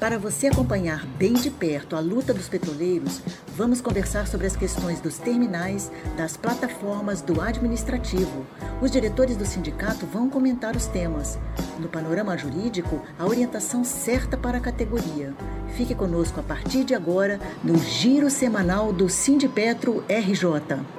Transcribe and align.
Para 0.00 0.16
você 0.16 0.46
acompanhar 0.46 1.04
bem 1.04 1.32
de 1.32 1.50
perto 1.50 1.96
a 1.96 2.00
luta 2.00 2.32
dos 2.32 2.48
petroleiros, 2.48 3.20
vamos 3.56 3.80
conversar 3.80 4.28
sobre 4.28 4.46
as 4.46 4.54
questões 4.54 5.00
dos 5.00 5.18
terminais, 5.18 5.90
das 6.16 6.36
plataformas, 6.36 7.20
do 7.20 7.40
administrativo. 7.40 8.46
Os 8.80 8.92
diretores 8.92 9.36
do 9.36 9.44
sindicato 9.44 10.06
vão 10.06 10.30
comentar 10.30 10.76
os 10.76 10.86
temas. 10.86 11.36
No 11.80 11.88
panorama 11.88 12.38
jurídico, 12.38 13.02
a 13.18 13.26
orientação 13.26 13.82
certa 13.82 14.36
para 14.36 14.58
a 14.58 14.60
categoria. 14.60 15.34
Fique 15.76 15.96
conosco 15.96 16.38
a 16.38 16.44
partir 16.44 16.84
de 16.84 16.94
agora 16.94 17.40
no 17.64 17.76
Giro 17.76 18.30
Semanal 18.30 18.92
do 18.92 19.08
Sindipetro 19.08 20.04
RJ. 20.08 20.97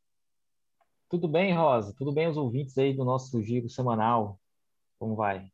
Tudo 1.08 1.28
bem, 1.28 1.56
Rosa? 1.56 1.94
Tudo 1.96 2.12
bem 2.12 2.30
os 2.30 2.38
ouvintes 2.38 2.76
aí 2.80 2.96
do 2.96 3.06
nosso 3.06 3.40
giro 3.44 3.70
semanal? 3.70 4.40
Como 4.98 5.16
vai? 5.16 5.46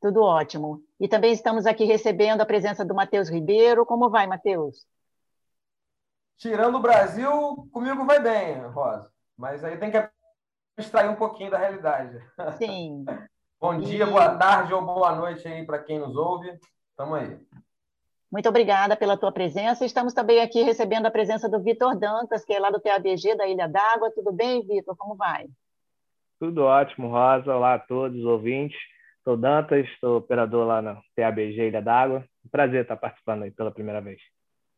Tudo 0.00 0.22
ótimo. 0.22 0.84
E 1.00 1.08
também 1.08 1.32
estamos 1.32 1.66
aqui 1.66 1.84
recebendo 1.84 2.42
a 2.42 2.46
presença 2.46 2.84
do 2.84 2.94
Matheus 2.94 3.28
Ribeiro. 3.28 3.84
Como 3.84 4.08
vai, 4.08 4.28
Matheus? 4.28 4.86
Tirando 6.38 6.76
o 6.76 6.80
Brasil, 6.80 7.68
comigo 7.72 8.06
vai 8.06 8.20
bem, 8.20 8.60
Rosa. 8.68 9.10
Mas 9.36 9.62
aí 9.64 9.76
tem 9.76 9.90
que 9.90 10.08
extrair 10.78 11.10
um 11.10 11.16
pouquinho 11.16 11.50
da 11.50 11.58
realidade. 11.58 12.18
Sim. 12.56 13.04
Bom 13.60 13.76
dia, 13.76 14.04
e... 14.04 14.06
boa 14.06 14.36
tarde 14.36 14.72
ou 14.72 14.80
boa 14.80 15.14
noite 15.16 15.46
aí 15.48 15.66
para 15.66 15.80
quem 15.80 15.98
nos 15.98 16.16
ouve. 16.16 16.56
Estamos 16.90 17.18
aí. 17.18 17.38
Muito 18.30 18.48
obrigada 18.48 18.94
pela 18.94 19.16
tua 19.16 19.32
presença. 19.32 19.84
Estamos 19.84 20.14
também 20.14 20.40
aqui 20.40 20.62
recebendo 20.62 21.06
a 21.06 21.10
presença 21.10 21.48
do 21.48 21.60
Vitor 21.60 21.98
Dantas, 21.98 22.44
que 22.44 22.52
é 22.52 22.60
lá 22.60 22.70
do 22.70 22.78
TABG 22.78 23.34
da 23.34 23.48
Ilha 23.48 23.66
d'Água. 23.66 24.12
Tudo 24.14 24.32
bem, 24.32 24.64
Vitor? 24.64 24.94
Como 24.96 25.16
vai? 25.16 25.46
Tudo 26.38 26.62
ótimo, 26.64 27.08
Rosa. 27.08 27.56
Olá 27.56 27.74
a 27.74 27.78
todos 27.78 28.16
os 28.16 28.24
ouvintes. 28.24 28.78
Sou 29.24 29.36
Dantas, 29.36 29.88
sou 29.98 30.18
operador 30.18 30.66
lá 30.66 30.80
na 30.80 31.00
TABG 31.16 31.68
Ilha 31.68 31.82
d'Água. 31.82 32.24
Prazer 32.50 32.82
estar 32.82 32.96
participando 32.96 33.42
aí 33.42 33.50
pela 33.50 33.72
primeira 33.72 34.00
vez. 34.00 34.20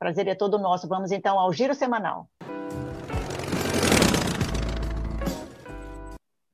Prazer 0.00 0.26
é 0.28 0.34
todo 0.34 0.58
nosso. 0.58 0.88
Vamos 0.88 1.12
então 1.12 1.38
ao 1.38 1.52
giro 1.52 1.74
semanal. 1.74 2.26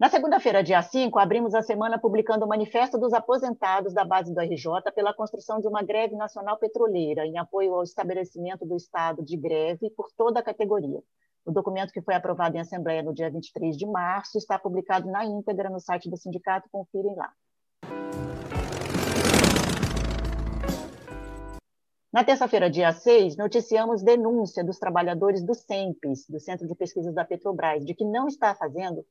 Na 0.00 0.10
segunda-feira, 0.10 0.64
dia 0.64 0.82
5, 0.82 1.16
abrimos 1.16 1.54
a 1.54 1.62
semana 1.62 1.96
publicando 1.96 2.44
o 2.44 2.48
Manifesto 2.48 2.98
dos 2.98 3.12
Aposentados 3.12 3.94
da 3.94 4.04
base 4.04 4.34
do 4.34 4.40
RJ 4.40 4.90
pela 4.92 5.14
construção 5.14 5.60
de 5.60 5.68
uma 5.68 5.80
greve 5.80 6.16
nacional 6.16 6.58
petroleira 6.58 7.24
em 7.24 7.38
apoio 7.38 7.72
ao 7.72 7.84
estabelecimento 7.84 8.66
do 8.66 8.74
estado 8.74 9.24
de 9.24 9.36
greve 9.36 9.90
por 9.90 10.08
toda 10.16 10.40
a 10.40 10.42
categoria. 10.42 11.00
O 11.44 11.52
documento 11.52 11.92
que 11.92 12.02
foi 12.02 12.16
aprovado 12.16 12.56
em 12.56 12.60
Assembleia 12.60 13.04
no 13.04 13.14
dia 13.14 13.30
23 13.30 13.76
de 13.76 13.86
março 13.86 14.36
está 14.38 14.58
publicado 14.58 15.08
na 15.08 15.24
íntegra 15.24 15.70
no 15.70 15.78
site 15.78 16.10
do 16.10 16.16
sindicato, 16.16 16.68
confirem 16.72 17.14
lá. 17.14 17.30
Na 22.16 22.24
terça-feira, 22.24 22.70
dia 22.70 22.90
6, 22.94 23.36
noticiamos 23.36 24.02
denúncia 24.02 24.64
dos 24.64 24.78
trabalhadores 24.78 25.44
do 25.44 25.52
CEMPES, 25.52 26.24
do 26.30 26.40
Centro 26.40 26.66
de 26.66 26.74
Pesquisas 26.74 27.14
da 27.14 27.26
Petrobras, 27.26 27.84
de 27.84 27.94
que 27.94 28.06
não 28.06 28.26
está 28.26 28.54
fazendo, 28.54 29.04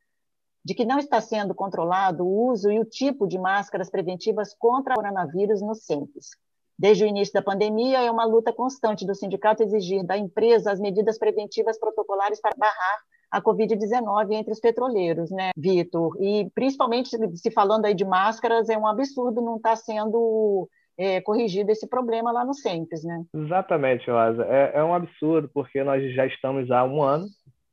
de 0.63 0.73
que 0.73 0.83
não 0.83 0.97
está 0.97 1.21
sendo 1.21 1.53
controlado 1.53 2.25
o 2.25 2.49
uso 2.49 2.71
e 2.71 2.79
o 2.79 2.83
tipo 2.83 3.27
de 3.27 3.37
máscaras 3.37 3.91
preventivas 3.91 4.55
contra 4.57 4.93
o 4.93 4.95
coronavírus 4.95 5.61
no 5.61 5.75
CEMPES. 5.75 6.31
Desde 6.79 7.03
o 7.03 7.07
início 7.07 7.31
da 7.31 7.43
pandemia, 7.43 8.01
é 8.01 8.09
uma 8.09 8.25
luta 8.25 8.51
constante 8.51 9.05
do 9.05 9.13
sindicato 9.13 9.61
exigir 9.61 10.03
da 10.03 10.17
empresa 10.17 10.71
as 10.71 10.79
medidas 10.79 11.19
preventivas 11.19 11.77
protocolares 11.77 12.41
para 12.41 12.55
barrar 12.57 13.03
a 13.29 13.39
Covid-19 13.39 14.31
entre 14.31 14.51
os 14.51 14.59
petroleiros, 14.59 15.29
né, 15.29 15.51
Vitor? 15.55 16.17
E 16.19 16.49
principalmente 16.55 17.15
se 17.35 17.51
falando 17.51 17.85
aí 17.85 17.93
de 17.93 18.03
máscaras, 18.03 18.67
é 18.67 18.75
um 18.75 18.87
absurdo 18.87 19.43
não 19.43 19.57
estar 19.57 19.69
tá 19.69 19.75
sendo 19.75 20.67
é, 20.97 21.21
corrigido 21.21 21.71
esse 21.71 21.87
problema 21.87 22.31
lá 22.31 22.45
no 22.45 22.53
CEMPES, 22.53 23.03
né? 23.03 23.23
Exatamente, 23.33 24.09
Rosa. 24.09 24.45
É, 24.45 24.71
é 24.75 24.83
um 24.83 24.93
absurdo, 24.93 25.49
porque 25.53 25.83
nós 25.83 26.13
já 26.13 26.25
estamos 26.25 26.71
há 26.71 26.83
um 26.83 27.03
ano 27.03 27.25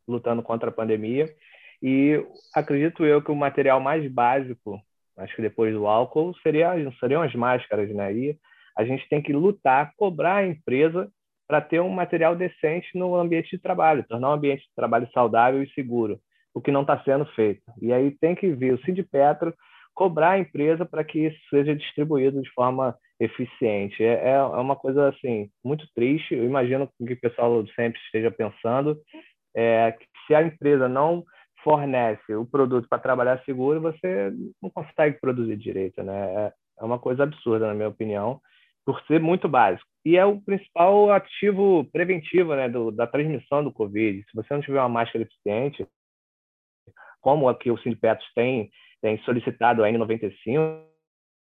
lutando 0.07 0.43
contra 0.43 0.71
a 0.71 0.73
pandemia 0.73 1.33
e 1.83 2.25
acredito 2.55 3.05
eu 3.05 3.21
que 3.23 3.31
o 3.31 3.37
material 3.37 3.81
mais 3.81 4.11
básico, 4.11 4.81
acho 5.17 5.35
que 5.35 5.43
depois 5.43 5.75
do 5.75 5.87
álcool, 5.87 6.35
seria, 6.43 6.73
seriam 7.01 7.23
as 7.23 7.35
máscaras, 7.35 7.91
né? 7.91 8.13
E 8.15 8.39
a 8.77 8.85
gente 8.85 9.09
tem 9.09 9.21
que 9.21 9.33
lutar, 9.33 9.93
cobrar 9.97 10.37
a 10.37 10.47
empresa 10.47 11.11
para 11.47 11.61
ter 11.61 11.81
um 11.81 11.91
material 11.91 12.35
decente 12.35 12.89
no 12.95 13.15
ambiente 13.17 13.51
de 13.51 13.59
trabalho, 13.59 14.07
tornar 14.09 14.31
um 14.31 14.35
ambiente 14.35 14.63
de 14.63 14.75
trabalho 14.75 15.09
saudável 15.13 15.63
e 15.63 15.71
seguro, 15.75 16.19
o 16.55 16.61
que 16.61 16.71
não 16.71 16.83
está 16.83 17.03
sendo 17.03 17.27
feito. 17.27 17.63
E 17.81 17.93
aí 17.93 18.11
tem 18.13 18.35
que 18.35 18.51
vir 18.53 18.73
o 18.73 18.83
Sindipetro 18.85 19.53
cobrar 19.93 20.31
a 20.31 20.39
empresa 20.39 20.87
para 20.87 21.05
que 21.05 21.27
isso 21.27 21.39
seja 21.51 21.75
distribuído 21.75 22.41
de 22.41 22.51
forma 22.53 22.97
eficiente. 23.21 24.03
É, 24.03 24.15
é, 24.15 24.33
é 24.33 24.43
uma 24.43 24.77
coisa 24.77 25.09
assim 25.09 25.51
muito 25.65 25.87
triste. 25.95 26.35
Eu 26.35 26.45
imagino 26.45 26.89
que 27.07 27.13
o 27.13 27.21
pessoal 27.21 27.65
sempre 27.75 28.01
esteja 28.01 28.31
pensando 28.31 29.01
é, 29.55 29.93
que 29.93 30.07
se 30.27 30.35
a 30.35 30.43
empresa 30.43 30.89
não 30.89 31.25
fornece 31.63 32.35
o 32.35 32.45
produto 32.45 32.89
para 32.89 32.99
trabalhar 32.99 33.43
seguro, 33.45 33.81
você 33.81 34.33
não 34.61 34.71
consegue 34.71 35.21
produzir 35.21 35.57
direito, 35.57 36.03
né? 36.03 36.35
É, 36.35 36.53
é 36.81 36.85
uma 36.85 36.99
coisa 36.99 37.23
absurda, 37.23 37.69
na 37.69 37.75
minha 37.75 37.89
opinião, 37.89 38.41
por 38.85 39.01
ser 39.07 39.21
muito 39.21 39.49
básico. 39.49 39.87
E 40.05 40.17
é 40.17 40.25
o 40.25 40.41
principal 40.41 41.13
ativo 41.13 41.85
preventivo, 41.93 42.57
né, 42.57 42.69
do, 42.69 42.91
da 42.91 43.07
transmissão 43.07 43.63
do 43.63 43.73
Covid. 43.73 44.19
Se 44.29 44.35
você 44.35 44.53
não 44.53 44.61
tiver 44.61 44.81
uma 44.81 44.89
máscara 44.89 45.25
eficiente, 45.25 45.87
como 47.21 47.49
aqui 47.49 47.71
o 47.71 47.79
Sindipetos 47.79 48.27
tem, 48.35 48.69
tem 49.01 49.19
solicitado 49.23 49.85
a 49.85 49.89
N95, 49.89 50.92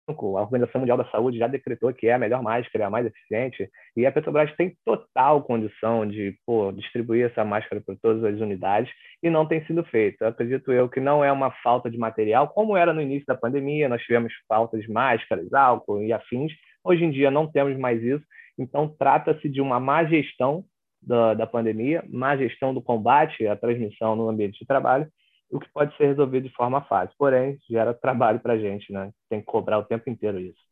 a 0.10 0.42
Organização 0.42 0.80
Mundial 0.80 0.98
da 0.98 1.10
Saúde 1.10 1.38
já 1.38 1.48
decretou 1.48 1.94
que 1.94 2.08
é 2.08 2.14
a 2.14 2.20
melhor 2.20 2.42
máscara, 2.42 2.86
é 2.86 2.88
a 2.88 2.90
mais 2.90 3.06
eficiente, 3.06 3.70
e 3.96 4.06
a 4.06 4.12
Petrobras 4.12 4.56
tem 4.56 4.76
total 4.86 5.44
condição 5.44 6.08
de 6.08 6.38
pô, 6.46 6.72
distribuir 6.72 7.26
essa 7.26 7.44
máscara 7.44 7.82
para 7.86 7.96
todas 8.02 8.24
as 8.24 8.40
unidades, 8.40 8.92
e 9.22 9.30
não 9.30 9.46
tem 9.46 9.66
sido 9.66 9.84
feito. 9.84 10.24
Acredito 10.24 10.72
eu 10.72 10.88
que 10.88 11.00
não 11.00 11.24
é 11.24 11.32
uma 11.32 11.52
falta 11.64 11.90
de 11.90 11.98
material, 11.98 12.48
como 12.50 12.78
era 12.78 12.94
no 12.94 13.02
início 13.02 13.26
da 13.28 13.36
pandemia, 13.36 13.90
nós 13.90 14.02
tivemos 14.02 14.34
falta 14.48 14.78
de 14.80 14.90
máscaras, 14.90 15.52
álcool 15.54 16.02
e 16.02 16.14
afins, 16.14 16.54
hoje 16.84 17.04
em 17.04 17.12
dia 17.12 17.30
não 17.30 17.52
temos 17.52 17.78
mais 17.78 18.02
isso, 18.02 18.24
então 18.58 18.88
trata-se 18.98 19.50
de 19.50 19.62
uma 19.62 19.80
má 19.80 20.06
gestão 20.06 20.64
da, 21.02 21.34
da 21.34 21.46
pandemia, 21.46 22.04
má 22.10 22.36
gestão 22.36 22.74
do 22.74 22.82
combate 22.82 23.46
à 23.46 23.56
transmissão 23.56 24.16
no 24.16 24.30
ambiente 24.30 24.60
de 24.60 24.66
trabalho, 24.66 25.08
o 25.50 25.60
que 25.60 25.70
pode 25.72 25.96
ser 25.98 26.08
resolvido 26.08 26.48
de 26.48 26.54
forma 26.54 26.82
fácil. 26.82 27.16
Porém, 27.18 27.58
gera 27.70 27.94
trabalho 27.94 28.40
para 28.40 28.54
a 28.54 28.58
gente, 28.58 28.92
né? 28.92 29.12
Tem 29.30 29.40
que 29.40 29.46
cobrar 29.46 29.80
o 29.80 29.86
tempo 29.86 30.10
inteiro 30.10 30.40
isso. 30.40 30.68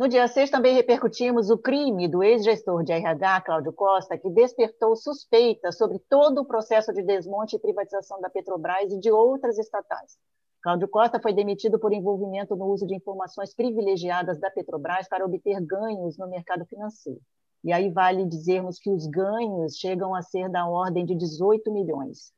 No 0.00 0.08
dia 0.08 0.26
6, 0.26 0.48
também 0.48 0.74
repercutimos 0.74 1.50
o 1.50 1.58
crime 1.58 2.08
do 2.08 2.22
ex-gestor 2.22 2.82
de 2.82 2.90
RH, 2.90 3.42
Cláudio 3.42 3.70
Costa, 3.70 4.16
que 4.16 4.30
despertou 4.30 4.96
suspeitas 4.96 5.76
sobre 5.76 5.98
todo 6.08 6.40
o 6.40 6.46
processo 6.46 6.90
de 6.90 7.02
desmonte 7.02 7.56
e 7.56 7.58
privatização 7.58 8.18
da 8.18 8.30
Petrobras 8.30 8.90
e 8.90 8.98
de 8.98 9.10
outras 9.10 9.58
estatais. 9.58 10.16
Cláudio 10.62 10.88
Costa 10.88 11.20
foi 11.20 11.34
demitido 11.34 11.78
por 11.78 11.92
envolvimento 11.92 12.56
no 12.56 12.64
uso 12.66 12.86
de 12.86 12.94
informações 12.94 13.54
privilegiadas 13.54 14.40
da 14.40 14.50
Petrobras 14.50 15.06
para 15.06 15.24
obter 15.24 15.60
ganhos 15.60 16.16
no 16.16 16.26
mercado 16.28 16.64
financeiro. 16.64 17.20
E 17.62 17.72
aí 17.72 17.90
vale 17.90 18.24
dizermos 18.24 18.78
que 18.78 18.90
os 18.90 19.06
ganhos 19.06 19.76
chegam 19.76 20.14
a 20.14 20.22
ser 20.22 20.48
da 20.48 20.66
ordem 20.66 21.04
de 21.04 21.14
18 21.14 21.70
milhões. 21.70 22.32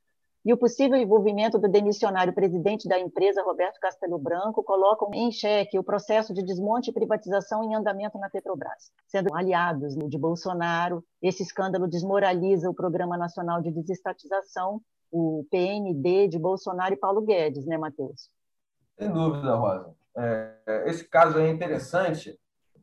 E 0.44 0.52
o 0.52 0.56
possível 0.56 0.98
envolvimento 0.98 1.56
do 1.56 1.68
demissionário 1.68 2.32
presidente 2.32 2.88
da 2.88 2.98
empresa, 2.98 3.44
Roberto 3.44 3.78
Castelo 3.78 4.18
Branco, 4.18 4.60
colocam 4.64 5.08
em 5.14 5.30
xeque 5.30 5.78
o 5.78 5.84
processo 5.84 6.34
de 6.34 6.42
desmonte 6.42 6.90
e 6.90 6.92
privatização 6.92 7.62
em 7.62 7.76
andamento 7.76 8.18
na 8.18 8.28
Petrobras. 8.28 8.90
Sendo 9.06 9.32
aliados 9.32 9.94
de 9.94 10.18
Bolsonaro, 10.18 11.04
esse 11.22 11.44
escândalo 11.44 11.86
desmoraliza 11.86 12.68
o 12.68 12.74
Programa 12.74 13.16
Nacional 13.16 13.62
de 13.62 13.70
Desestatização, 13.70 14.82
o 15.12 15.46
PND 15.48 16.26
de 16.26 16.40
Bolsonaro 16.40 16.94
e 16.94 16.96
Paulo 16.98 17.20
Guedes, 17.22 17.64
né, 17.64 17.78
Matheus? 17.78 18.28
Sem 18.98 19.12
dúvida, 19.12 19.54
Rosa. 19.54 19.94
É, 20.16 20.84
esse 20.86 21.04
caso 21.08 21.38
é 21.38 21.48
interessante 21.48 22.36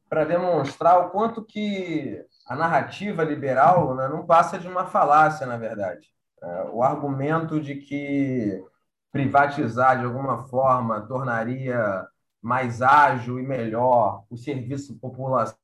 para 0.09 0.25
demonstrar 0.25 0.99
o 0.99 1.09
quanto 1.11 1.45
que 1.45 2.25
a 2.47 2.55
narrativa 2.55 3.23
liberal 3.23 3.95
né, 3.95 4.07
não 4.07 4.25
passa 4.25 4.57
de 4.57 4.67
uma 4.67 4.87
falácia, 4.87 5.45
na 5.45 5.55
verdade. 5.55 6.07
É, 6.41 6.63
o 6.71 6.81
argumento 6.81 7.61
de 7.61 7.75
que 7.75 8.63
privatizar 9.11 9.99
de 9.99 10.05
alguma 10.05 10.47
forma 10.47 11.01
tornaria 11.01 12.07
mais 12.41 12.81
ágil 12.81 13.39
e 13.39 13.43
melhor 13.43 14.23
o 14.29 14.37
serviço 14.37 14.97
população 14.99 15.57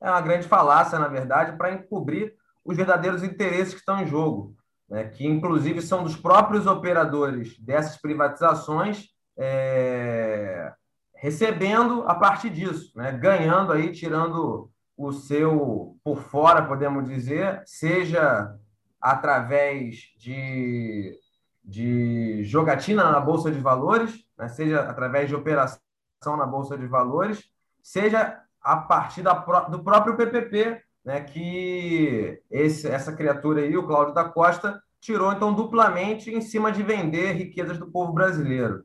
é 0.00 0.08
uma 0.08 0.20
grande 0.20 0.46
falácia, 0.46 0.98
na 0.98 1.08
verdade, 1.08 1.56
para 1.56 1.72
encobrir 1.72 2.34
os 2.64 2.76
verdadeiros 2.76 3.22
interesses 3.22 3.74
que 3.74 3.80
estão 3.80 4.00
em 4.00 4.06
jogo, 4.06 4.54
né? 4.88 5.08
que 5.08 5.26
inclusive 5.26 5.82
são 5.82 6.02
dos 6.02 6.16
próprios 6.16 6.66
operadores 6.66 7.58
dessas 7.58 7.96
privatizações 7.96 9.08
é, 9.36 10.72
recebendo 11.16 12.04
a 12.06 12.14
partir 12.14 12.50
disso, 12.50 12.92
né? 12.96 13.12
ganhando 13.12 13.72
aí, 13.72 13.90
tirando 13.90 14.70
o 14.96 15.12
seu 15.12 15.96
por 16.04 16.22
fora, 16.22 16.66
podemos 16.66 17.06
dizer, 17.06 17.62
seja 17.66 18.54
através 19.00 20.14
de, 20.18 21.18
de 21.64 22.44
jogatina 22.44 23.10
na 23.10 23.20
Bolsa 23.20 23.50
de 23.50 23.58
Valores, 23.58 24.24
né? 24.38 24.48
seja 24.48 24.80
através 24.80 25.28
de 25.28 25.34
operação 25.34 25.80
na 26.24 26.46
Bolsa 26.46 26.76
de 26.78 26.86
Valores, 26.86 27.44
seja 27.82 28.40
a 28.60 28.76
partir 28.76 29.22
da, 29.22 29.34
do 29.34 29.82
próprio 29.82 30.16
PPP, 30.16 30.82
né? 31.04 31.20
que 31.20 32.42
esse, 32.50 32.88
essa 32.88 33.12
criatura 33.14 33.62
aí, 33.62 33.76
o 33.76 33.86
Cláudio 33.86 34.14
da 34.14 34.24
Costa, 34.24 34.82
tirou 35.00 35.32
então 35.32 35.52
duplamente 35.52 36.30
em 36.30 36.40
cima 36.40 36.72
de 36.72 36.82
vender 36.82 37.32
riquezas 37.32 37.78
do 37.78 37.90
povo 37.90 38.12
brasileiro. 38.12 38.84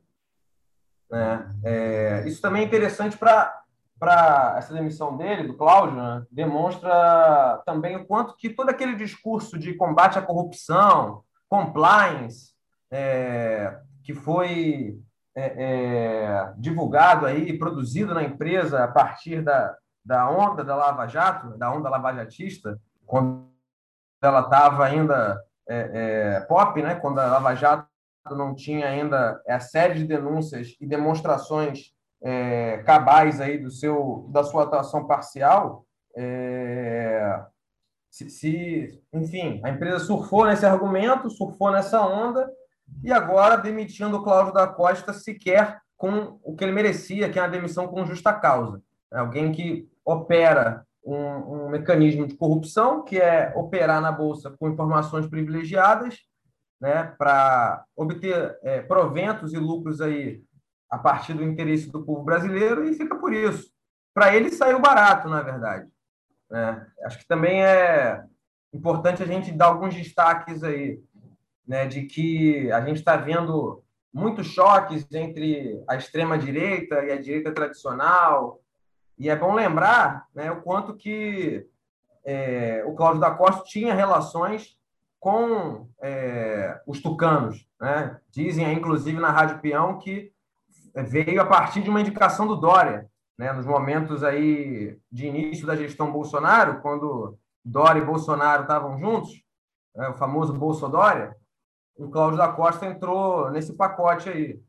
Né? 1.12 1.46
É, 1.62 2.24
isso 2.26 2.40
também 2.40 2.62
é 2.62 2.64
interessante 2.64 3.18
para 3.18 4.54
essa 4.56 4.72
demissão 4.72 5.14
dele, 5.14 5.46
do 5.46 5.58
Cláudio, 5.58 5.94
né, 5.94 6.24
demonstra 6.30 7.62
também 7.66 7.96
o 7.96 8.06
quanto 8.06 8.34
que 8.34 8.48
todo 8.48 8.70
aquele 8.70 8.96
discurso 8.96 9.58
de 9.58 9.74
combate 9.74 10.18
à 10.18 10.22
corrupção, 10.22 11.22
compliance, 11.50 12.54
é, 12.90 13.78
que 14.02 14.14
foi 14.14 14.98
é, 15.34 15.44
é, 15.44 16.52
divulgado 16.56 17.26
aí, 17.26 17.58
produzido 17.58 18.14
na 18.14 18.22
empresa 18.22 18.82
a 18.82 18.88
partir 18.88 19.42
da, 19.42 19.76
da 20.02 20.30
onda 20.30 20.64
da 20.64 20.74
Lava 20.74 21.06
Jato, 21.06 21.58
da 21.58 21.70
onda 21.70 21.90
lavajatista, 21.90 22.80
quando 23.06 23.46
ela 24.22 24.40
estava 24.40 24.86
ainda 24.86 25.38
é, 25.68 25.90
é, 25.92 26.40
pop, 26.40 26.82
né, 26.82 26.94
quando 26.94 27.18
a 27.18 27.26
Lava 27.26 27.54
Jato 27.54 27.91
não 28.30 28.54
tinha 28.54 28.86
ainda 28.88 29.42
a 29.48 29.60
série 29.60 29.94
de 29.94 30.04
denúncias 30.04 30.76
e 30.80 30.86
demonstrações 30.86 31.92
é, 32.22 32.78
cabais 32.78 33.40
aí 33.40 33.58
do 33.58 33.70
seu, 33.70 34.28
da 34.30 34.44
sua 34.44 34.62
atuação 34.64 35.06
parcial, 35.06 35.84
é, 36.16 37.42
se, 38.10 38.28
se, 38.30 39.02
enfim, 39.12 39.60
a 39.64 39.70
empresa 39.70 39.98
surfou 40.00 40.44
nesse 40.44 40.66
argumento, 40.66 41.30
surfou 41.30 41.70
nessa 41.70 42.00
onda, 42.06 42.48
e 43.02 43.10
agora 43.10 43.56
demitindo 43.56 44.18
o 44.18 44.22
Cláudio 44.22 44.52
da 44.52 44.66
Costa 44.66 45.12
sequer 45.12 45.80
com 45.96 46.38
o 46.42 46.54
que 46.54 46.64
ele 46.64 46.72
merecia, 46.72 47.30
que 47.30 47.38
é 47.38 47.42
a 47.42 47.48
demissão 47.48 47.88
com 47.88 48.04
justa 48.04 48.32
causa. 48.32 48.82
É 49.10 49.18
alguém 49.18 49.50
que 49.52 49.88
opera 50.04 50.86
um, 51.04 51.16
um, 51.16 51.68
mecanismo 51.68 52.26
de 52.26 52.34
corrupção, 52.34 53.02
que 53.02 53.18
é 53.18 53.52
operar 53.56 54.00
na 54.00 54.12
Bolsa 54.12 54.50
com 54.58 54.68
informações 54.68 55.26
privilegiadas, 55.26 56.18
né, 56.82 57.14
para 57.16 57.84
obter 57.94 58.58
é, 58.60 58.82
proventos 58.82 59.52
e 59.52 59.56
lucros 59.56 60.00
aí 60.00 60.42
a 60.90 60.98
partir 60.98 61.32
do 61.32 61.44
interesse 61.44 61.88
do 61.88 62.04
povo 62.04 62.24
brasileiro 62.24 62.84
e 62.84 62.94
fica 62.94 63.14
por 63.14 63.32
isso. 63.32 63.70
Para 64.12 64.34
ele 64.34 64.50
saiu 64.50 64.80
barato, 64.80 65.28
na 65.28 65.42
verdade. 65.42 65.88
Né? 66.50 66.84
Acho 67.04 67.20
que 67.20 67.26
também 67.26 67.64
é 67.64 68.24
importante 68.74 69.22
a 69.22 69.26
gente 69.26 69.52
dar 69.52 69.66
alguns 69.66 69.94
destaques 69.94 70.64
aí, 70.64 71.00
né, 71.64 71.86
de 71.86 72.02
que 72.02 72.70
a 72.72 72.80
gente 72.84 72.96
está 72.96 73.16
vendo 73.16 73.84
muitos 74.12 74.48
choques 74.48 75.06
entre 75.12 75.80
a 75.88 75.94
extrema 75.94 76.36
direita 76.36 77.04
e 77.04 77.12
a 77.12 77.20
direita 77.20 77.52
tradicional 77.52 78.60
e 79.16 79.30
é 79.30 79.36
bom 79.36 79.54
lembrar 79.54 80.26
né, 80.34 80.50
o 80.50 80.62
quanto 80.62 80.96
que 80.96 81.64
é, 82.24 82.82
o 82.84 82.94
Cláudio 82.94 83.20
da 83.20 83.30
Costa 83.30 83.62
tinha 83.64 83.94
relações 83.94 84.76
com 85.22 85.88
é, 86.02 86.80
os 86.84 87.00
tucanos. 87.00 87.64
Né? 87.80 88.18
Dizem, 88.28 88.72
inclusive, 88.72 89.20
na 89.20 89.30
Rádio 89.30 89.60
Peão, 89.60 89.96
que 89.96 90.32
veio 90.96 91.40
a 91.40 91.46
partir 91.46 91.80
de 91.80 91.88
uma 91.88 92.00
indicação 92.00 92.44
do 92.44 92.56
Dória, 92.56 93.08
né, 93.38 93.52
nos 93.52 93.64
momentos 93.64 94.24
aí 94.24 94.98
de 95.12 95.28
início 95.28 95.64
da 95.64 95.76
gestão 95.76 96.10
Bolsonaro, 96.10 96.82
quando 96.82 97.38
Dória 97.64 98.00
e 98.00 98.04
Bolsonaro 98.04 98.62
estavam 98.62 98.98
juntos, 98.98 99.30
né, 99.94 100.08
o 100.08 100.14
famoso 100.14 100.52
Bolsodória, 100.54 101.36
o 101.96 102.10
Cláudio 102.10 102.38
da 102.38 102.48
Costa 102.48 102.86
entrou 102.86 103.48
nesse 103.48 103.76
pacote 103.76 104.28
aí. 104.28 104.60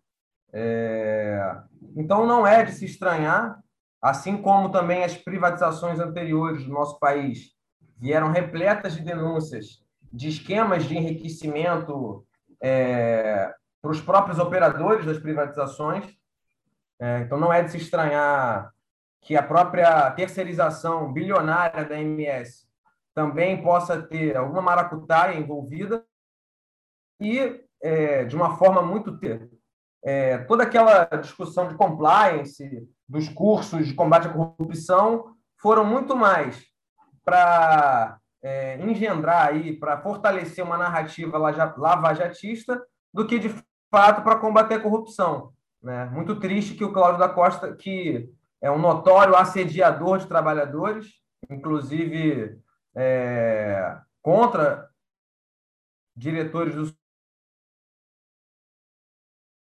É... 0.54 1.58
Então 1.96 2.28
não 2.28 2.46
é 2.46 2.64
de 2.64 2.74
se 2.74 2.86
estranhar, 2.86 3.60
assim 4.00 4.38
como 4.38 4.70
também 4.70 5.04
as 5.04 5.18
privatizações 5.18 6.00
anteriores 6.00 6.64
do 6.64 6.72
nosso 6.72 7.00
país 7.00 7.54
vieram 7.98 8.30
repletas 8.30 8.94
de 8.94 9.02
denúncias 9.02 9.83
de 10.14 10.30
esquemas 10.30 10.86
de 10.86 10.96
enriquecimento 10.96 12.26
é, 12.62 13.52
para 13.82 13.92
os 13.92 14.00
próprios 14.00 14.38
operadores 14.38 15.06
das 15.06 15.18
privatizações. 15.18 16.06
É, 17.00 17.22
então, 17.22 17.40
não 17.40 17.52
é 17.52 17.64
de 17.64 17.72
se 17.72 17.78
estranhar 17.78 18.72
que 19.22 19.36
a 19.36 19.42
própria 19.42 20.12
terceirização 20.12 21.12
bilionária 21.12 21.84
da 21.84 22.00
MS 22.00 22.68
também 23.16 23.62
possa 23.62 24.02
ter 24.02 24.38
alguma 24.38 24.62
maracutaia 24.62 25.38
envolvida 25.38 26.06
e, 27.20 27.66
é, 27.82 28.26
de 28.26 28.36
uma 28.36 28.58
forma 28.58 28.82
muito 28.82 29.18
ter 29.18 29.50
é, 30.04 30.38
toda 30.40 30.64
aquela 30.64 31.06
discussão 31.06 31.68
de 31.70 31.76
compliance, 31.76 32.88
dos 33.08 33.30
cursos 33.30 33.88
de 33.88 33.94
combate 33.94 34.28
à 34.28 34.34
corrupção, 34.34 35.36
foram 35.58 35.86
muito 35.86 36.16
mais 36.16 36.62
para 37.24 38.20
é, 38.44 38.78
engendrar 38.78 39.48
aí, 39.48 39.74
para 39.74 40.02
fortalecer 40.02 40.64
uma 40.64 40.78
narrativa 40.78 41.38
lavajatista 41.38 42.86
do 43.14 43.26
que 43.26 43.40
de 43.40 43.50
fato 43.90 44.22
para 44.22 44.40
combater 44.40 44.76
a 44.76 44.82
corrupção. 44.82 45.54
Né? 45.82 46.06
Muito 46.06 46.40
triste 46.40 46.76
que 46.76 46.84
o 46.84 46.92
Cláudio 46.92 47.20
da 47.20 47.30
Costa, 47.30 47.74
que 47.74 48.30
é 48.62 48.70
um 48.70 48.78
notório 48.78 49.36
assediador 49.36 50.18
de 50.20 50.28
trabalhadores, 50.28 51.22
inclusive 51.50 52.60
é, 52.96 53.98
contra 54.22 54.90
diretores 56.16 56.76
do 56.76 56.94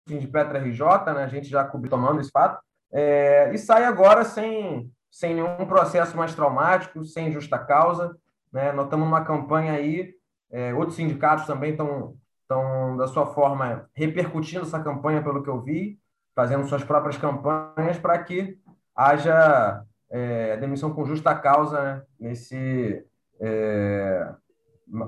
de 0.06 0.28
Petra 0.28 0.58
RJ, 0.58 1.14
né? 1.14 1.24
a 1.24 1.28
gente 1.28 1.48
já 1.48 1.64
cobriu 1.64 1.90
tomando 1.90 2.20
esse 2.20 2.30
fato, 2.30 2.62
é, 2.92 3.50
e 3.54 3.58
sai 3.58 3.84
agora 3.84 4.22
sem, 4.22 4.92
sem 5.10 5.34
nenhum 5.34 5.66
processo 5.66 6.14
mais 6.16 6.34
traumático, 6.34 7.04
sem 7.04 7.32
justa 7.32 7.58
causa. 7.58 8.14
Né? 8.54 8.70
Nós 8.70 8.84
estamos 8.84 9.04
numa 9.04 9.24
campanha 9.24 9.72
aí, 9.72 10.14
é, 10.50 10.72
outros 10.72 10.94
sindicatos 10.94 11.44
também 11.44 11.72
estão 11.72 12.16
estão, 12.44 12.96
da 12.96 13.06
sua 13.06 13.26
forma, 13.26 13.88
repercutindo 13.94 14.62
essa 14.62 14.80
campanha, 14.80 15.22
pelo 15.22 15.42
que 15.42 15.48
eu 15.48 15.60
vi, 15.60 15.98
fazendo 16.34 16.66
suas 16.66 16.84
próprias 16.84 17.16
campanhas 17.16 17.98
para 17.98 18.22
que 18.22 18.58
haja 18.94 19.82
é, 20.10 20.56
demissão 20.58 20.94
com 20.94 21.04
justa 21.04 21.34
causa 21.34 21.82
né, 21.82 22.02
nesse, 22.20 23.04
é, 23.40 24.34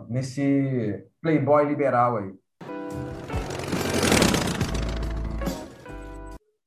nesse 0.09 1.07
playboy 1.21 1.67
liberal 1.67 2.17
aí. 2.17 2.35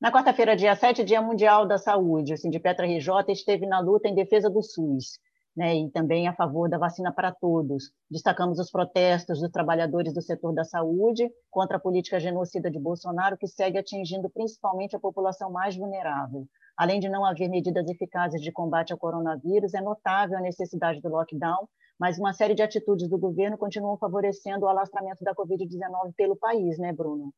Na 0.00 0.10
quarta-feira, 0.10 0.56
dia 0.56 0.74
7, 0.74 1.04
Dia 1.04 1.20
Mundial 1.20 1.66
da 1.66 1.76
Saúde, 1.76 2.32
o 2.32 2.38
Sindipetra 2.38 2.86
RJ 2.86 3.32
esteve 3.32 3.66
na 3.66 3.80
luta 3.80 4.08
em 4.08 4.14
defesa 4.14 4.48
do 4.48 4.62
SUS 4.62 5.18
né, 5.56 5.76
e 5.76 5.90
também 5.90 6.28
a 6.28 6.34
favor 6.34 6.68
da 6.68 6.78
vacina 6.78 7.12
para 7.12 7.32
todos. 7.32 7.90
Destacamos 8.10 8.58
os 8.58 8.70
protestos 8.70 9.40
dos 9.40 9.50
trabalhadores 9.50 10.14
do 10.14 10.22
setor 10.22 10.54
da 10.54 10.64
saúde 10.64 11.30
contra 11.50 11.76
a 11.76 11.80
política 11.80 12.20
genocida 12.20 12.70
de 12.70 12.78
Bolsonaro, 12.78 13.36
que 13.36 13.46
segue 13.46 13.78
atingindo 13.78 14.30
principalmente 14.30 14.96
a 14.96 15.00
população 15.00 15.50
mais 15.50 15.76
vulnerável. 15.76 16.46
Além 16.76 17.00
de 17.00 17.08
não 17.08 17.24
haver 17.24 17.48
medidas 17.48 17.88
eficazes 17.88 18.40
de 18.40 18.52
combate 18.52 18.92
ao 18.92 18.98
coronavírus, 18.98 19.74
é 19.74 19.80
notável 19.80 20.38
a 20.38 20.40
necessidade 20.40 21.00
do 21.00 21.08
lockdown, 21.08 21.68
mas 21.98 22.18
uma 22.18 22.32
série 22.32 22.54
de 22.54 22.62
atitudes 22.62 23.08
do 23.08 23.18
governo 23.18 23.58
continuam 23.58 23.98
favorecendo 23.98 24.64
o 24.64 24.68
alastramento 24.68 25.22
da 25.22 25.34
Covid-19 25.34 26.14
pelo 26.16 26.36
país, 26.36 26.78
né, 26.78 26.92
Bruno? 26.92 27.34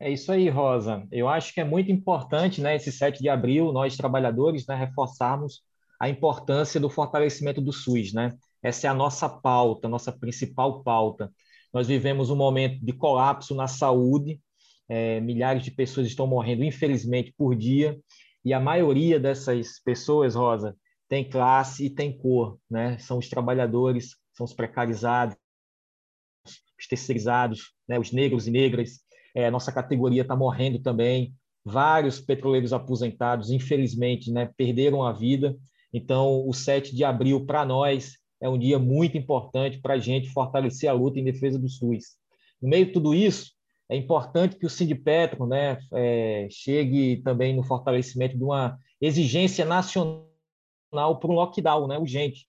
É 0.00 0.10
isso 0.10 0.32
aí, 0.32 0.48
Rosa. 0.48 1.06
Eu 1.10 1.28
acho 1.28 1.52
que 1.52 1.60
é 1.60 1.64
muito 1.64 1.90
importante, 1.90 2.60
né, 2.60 2.74
esse 2.76 2.90
7 2.90 3.20
de 3.20 3.28
abril, 3.28 3.72
nós 3.72 3.96
trabalhadores, 3.96 4.66
né, 4.66 4.74
reforçarmos 4.74 5.62
a 5.98 6.08
importância 6.08 6.80
do 6.80 6.88
fortalecimento 6.90 7.60
do 7.60 7.72
SUS, 7.72 8.12
né? 8.12 8.36
Essa 8.62 8.86
é 8.86 8.90
a 8.90 8.94
nossa 8.94 9.28
pauta, 9.28 9.88
nossa 9.88 10.12
principal 10.12 10.82
pauta. 10.82 11.32
Nós 11.72 11.86
vivemos 11.86 12.30
um 12.30 12.36
momento 12.36 12.84
de 12.84 12.92
colapso 12.92 13.54
na 13.54 13.66
saúde, 13.66 14.40
é, 14.88 15.20
milhares 15.20 15.62
de 15.62 15.70
pessoas 15.70 16.06
estão 16.06 16.26
morrendo, 16.26 16.64
infelizmente, 16.64 17.34
por 17.36 17.54
dia, 17.54 17.98
e 18.44 18.52
a 18.52 18.60
maioria 18.60 19.20
dessas 19.20 19.80
pessoas, 19.84 20.34
Rosa, 20.34 20.76
tem 21.08 21.28
classe 21.28 21.86
e 21.86 21.90
tem 21.90 22.16
cor, 22.16 22.58
né? 22.70 22.98
São 22.98 23.18
os 23.18 23.28
trabalhadores, 23.28 24.16
são 24.34 24.44
os 24.44 24.52
precarizados, 24.52 25.36
os 26.78 26.86
terceirizados, 26.86 27.72
né? 27.88 27.98
os 27.98 28.12
negros 28.12 28.46
e 28.46 28.50
negras. 28.50 29.00
É, 29.34 29.50
nossa 29.50 29.72
categoria 29.72 30.22
está 30.22 30.36
morrendo 30.36 30.78
também. 30.78 31.34
Vários 31.64 32.20
petroleiros 32.20 32.72
aposentados, 32.72 33.50
infelizmente, 33.50 34.30
né, 34.32 34.50
perderam 34.56 35.02
a 35.02 35.12
vida. 35.12 35.56
Então, 35.92 36.46
o 36.46 36.52
7 36.52 36.94
de 36.94 37.04
abril, 37.04 37.46
para 37.46 37.64
nós, 37.64 38.18
é 38.40 38.48
um 38.48 38.58
dia 38.58 38.78
muito 38.78 39.16
importante 39.16 39.78
para 39.78 39.94
a 39.94 39.98
gente 39.98 40.28
fortalecer 40.30 40.88
a 40.88 40.92
luta 40.92 41.18
em 41.18 41.24
defesa 41.24 41.58
do 41.58 41.68
SUS. 41.68 42.16
No 42.60 42.68
meio 42.68 42.86
de 42.86 42.92
tudo 42.92 43.14
isso, 43.14 43.52
é 43.88 43.96
importante 43.96 44.56
que 44.56 44.66
o 44.66 44.70
Sindipetro 44.70 45.46
né, 45.46 45.78
é, 45.92 46.46
chegue 46.50 47.22
também 47.22 47.56
no 47.56 47.62
fortalecimento 47.62 48.36
de 48.36 48.44
uma 48.44 48.78
exigência 49.00 49.64
nacional 49.64 50.28
para 50.90 51.30
um 51.30 51.34
lockdown 51.34 51.86
né, 51.86 51.98
urgente. 51.98 52.46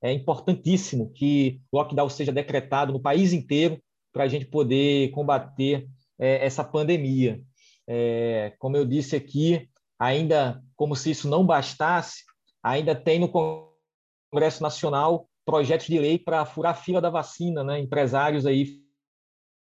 É 0.00 0.12
importantíssimo 0.12 1.10
que 1.12 1.60
o 1.72 1.78
lockdown 1.78 2.08
seja 2.08 2.30
decretado 2.30 2.92
no 2.92 3.00
país 3.00 3.32
inteiro 3.32 3.82
para 4.12 4.24
a 4.24 4.28
gente 4.28 4.46
poder 4.46 5.10
combater 5.10 5.88
é, 6.18 6.44
essa 6.44 6.62
pandemia. 6.62 7.40
É, 7.86 8.54
como 8.58 8.76
eu 8.76 8.84
disse 8.84 9.16
aqui, 9.16 9.68
ainda 9.98 10.62
como 10.76 10.94
se 10.94 11.10
isso 11.10 11.28
não 11.28 11.44
bastasse, 11.44 12.22
ainda 12.64 12.94
tem 12.94 13.18
no 13.18 13.28
Congresso 13.28 14.62
Nacional 14.62 15.28
projetos 15.44 15.86
de 15.86 15.98
lei 15.98 16.18
para 16.18 16.46
furar 16.46 16.72
a 16.72 16.76
fila 16.76 17.00
da 17.00 17.10
vacina, 17.10 17.62
né? 17.62 17.78
empresários 17.78 18.46
aí 18.46 18.82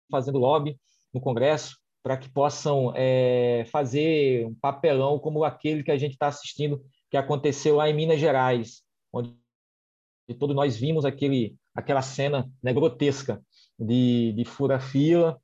fazendo 0.08 0.38
lobby 0.38 0.78
no 1.12 1.20
Congresso 1.20 1.76
para 2.02 2.16
que 2.16 2.30
possam 2.30 2.92
é, 2.96 3.64
fazer 3.70 4.46
um 4.46 4.54
papelão 4.54 5.18
como 5.18 5.44
aquele 5.44 5.82
que 5.82 5.90
a 5.90 5.98
gente 5.98 6.12
está 6.12 6.28
assistindo, 6.28 6.84
que 7.10 7.16
aconteceu 7.16 7.76
lá 7.76 7.88
em 7.88 7.94
Minas 7.94 8.20
Gerais, 8.20 8.82
onde 9.12 9.36
todos 10.38 10.54
nós 10.54 10.76
vimos 10.76 11.04
aquele, 11.04 11.56
aquela 11.74 12.02
cena 12.02 12.50
né, 12.62 12.72
grotesca 12.72 13.42
de, 13.78 14.32
de 14.32 14.44
fura-fila, 14.44 15.40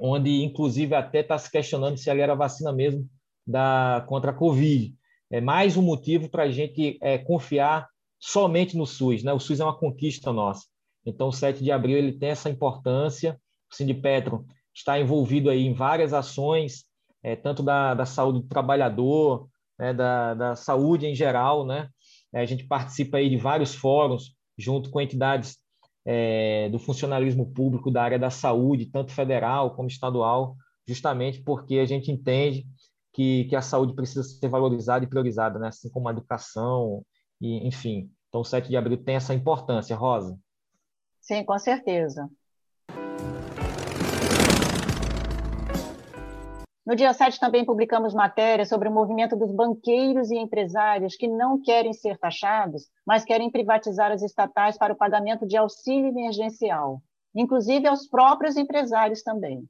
onde 0.00 0.42
inclusive 0.42 0.94
até 0.94 1.20
está 1.20 1.38
se 1.38 1.50
questionando 1.50 1.96
se 1.96 2.10
ali 2.10 2.20
era 2.20 2.34
vacina 2.34 2.72
mesmo 2.72 3.08
da, 3.46 4.04
contra 4.08 4.30
a 4.30 4.34
Covid. 4.34 4.94
É 5.32 5.40
mais 5.40 5.78
um 5.78 5.82
motivo 5.82 6.28
para 6.28 6.42
a 6.42 6.50
gente 6.50 6.98
é, 7.00 7.16
confiar 7.16 7.88
somente 8.20 8.76
no 8.76 8.86
SUS. 8.86 9.22
Né? 9.22 9.32
O 9.32 9.40
SUS 9.40 9.60
é 9.60 9.64
uma 9.64 9.74
conquista 9.74 10.30
nossa. 10.30 10.66
Então, 11.06 11.28
o 11.28 11.32
7 11.32 11.64
de 11.64 11.72
abril 11.72 11.96
ele 11.96 12.12
tem 12.12 12.28
essa 12.28 12.50
importância. 12.50 13.40
O 13.72 13.74
Sindipetro 13.74 14.44
está 14.74 15.00
envolvido 15.00 15.48
aí 15.48 15.66
em 15.66 15.72
várias 15.72 16.12
ações, 16.12 16.84
é, 17.22 17.34
tanto 17.34 17.62
da, 17.62 17.94
da 17.94 18.04
saúde 18.04 18.40
do 18.40 18.46
trabalhador, 18.46 19.48
né, 19.78 19.94
da, 19.94 20.34
da 20.34 20.54
saúde 20.54 21.06
em 21.06 21.14
geral. 21.14 21.64
Né? 21.64 21.88
É, 22.34 22.42
a 22.42 22.44
gente 22.44 22.64
participa 22.64 23.16
aí 23.16 23.30
de 23.30 23.38
vários 23.38 23.74
fóruns, 23.74 24.34
junto 24.58 24.90
com 24.90 25.00
entidades 25.00 25.56
é, 26.04 26.68
do 26.68 26.78
funcionalismo 26.78 27.50
público 27.50 27.90
da 27.90 28.02
área 28.02 28.18
da 28.18 28.28
saúde, 28.28 28.84
tanto 28.84 29.12
federal 29.12 29.74
como 29.74 29.88
estadual, 29.88 30.56
justamente 30.86 31.40
porque 31.40 31.78
a 31.78 31.86
gente 31.86 32.12
entende 32.12 32.66
que, 33.12 33.44
que 33.44 33.56
a 33.56 33.62
saúde 33.62 33.94
precisa 33.94 34.22
ser 34.22 34.48
valorizada 34.48 35.04
e 35.04 35.08
priorizada, 35.08 35.58
né? 35.58 35.68
assim 35.68 35.90
como 35.90 36.08
a 36.08 36.12
educação, 36.12 37.04
e, 37.40 37.66
enfim. 37.66 38.10
Então, 38.28 38.40
o 38.40 38.44
7 38.44 38.68
de 38.68 38.76
abril 38.76 38.96
tem 38.96 39.16
essa 39.16 39.34
importância, 39.34 39.94
Rosa. 39.94 40.38
Sim, 41.20 41.44
com 41.44 41.58
certeza. 41.58 42.30
No 46.84 46.96
dia 46.96 47.12
7 47.12 47.38
também 47.38 47.64
publicamos 47.64 48.12
matéria 48.12 48.66
sobre 48.66 48.88
o 48.88 48.92
movimento 48.92 49.36
dos 49.36 49.52
banqueiros 49.52 50.32
e 50.32 50.36
empresários 50.36 51.14
que 51.14 51.28
não 51.28 51.60
querem 51.60 51.92
ser 51.92 52.18
taxados, 52.18 52.88
mas 53.06 53.24
querem 53.24 53.50
privatizar 53.50 54.10
as 54.10 54.20
estatais 54.20 54.76
para 54.76 54.92
o 54.92 54.96
pagamento 54.96 55.46
de 55.46 55.56
auxílio 55.56 56.08
emergencial, 56.08 57.00
inclusive 57.32 57.86
aos 57.86 58.08
próprios 58.08 58.56
empresários 58.56 59.22
também. 59.22 59.64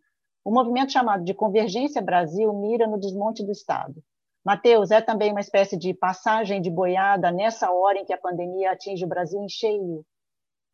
O 0.45 0.51
movimento 0.51 0.93
chamado 0.93 1.25
de 1.25 1.35
Convergência 1.35 2.03
Brasil 2.03 2.53
mira 2.53 2.87
no 2.87 2.99
desmonte 2.99 3.45
do 3.45 3.53
Estado. 3.53 4.03
Mateus, 4.45 4.91
é 4.91 5.01
também 5.01 5.31
uma 5.31 5.41
espécie 5.41 5.77
de 5.77 5.95
passagem 5.95 6.61
de 6.61 6.69
boiada 6.69 7.31
nessa 7.31 7.71
hora 7.71 7.99
em 7.99 8.05
que 8.05 8.13
a 8.13 8.19
pandemia 8.19 8.73
atinge 8.73 9.05
o 9.05 9.09
Brasil 9.09 9.41
em 9.41 9.49
cheio? 9.49 10.05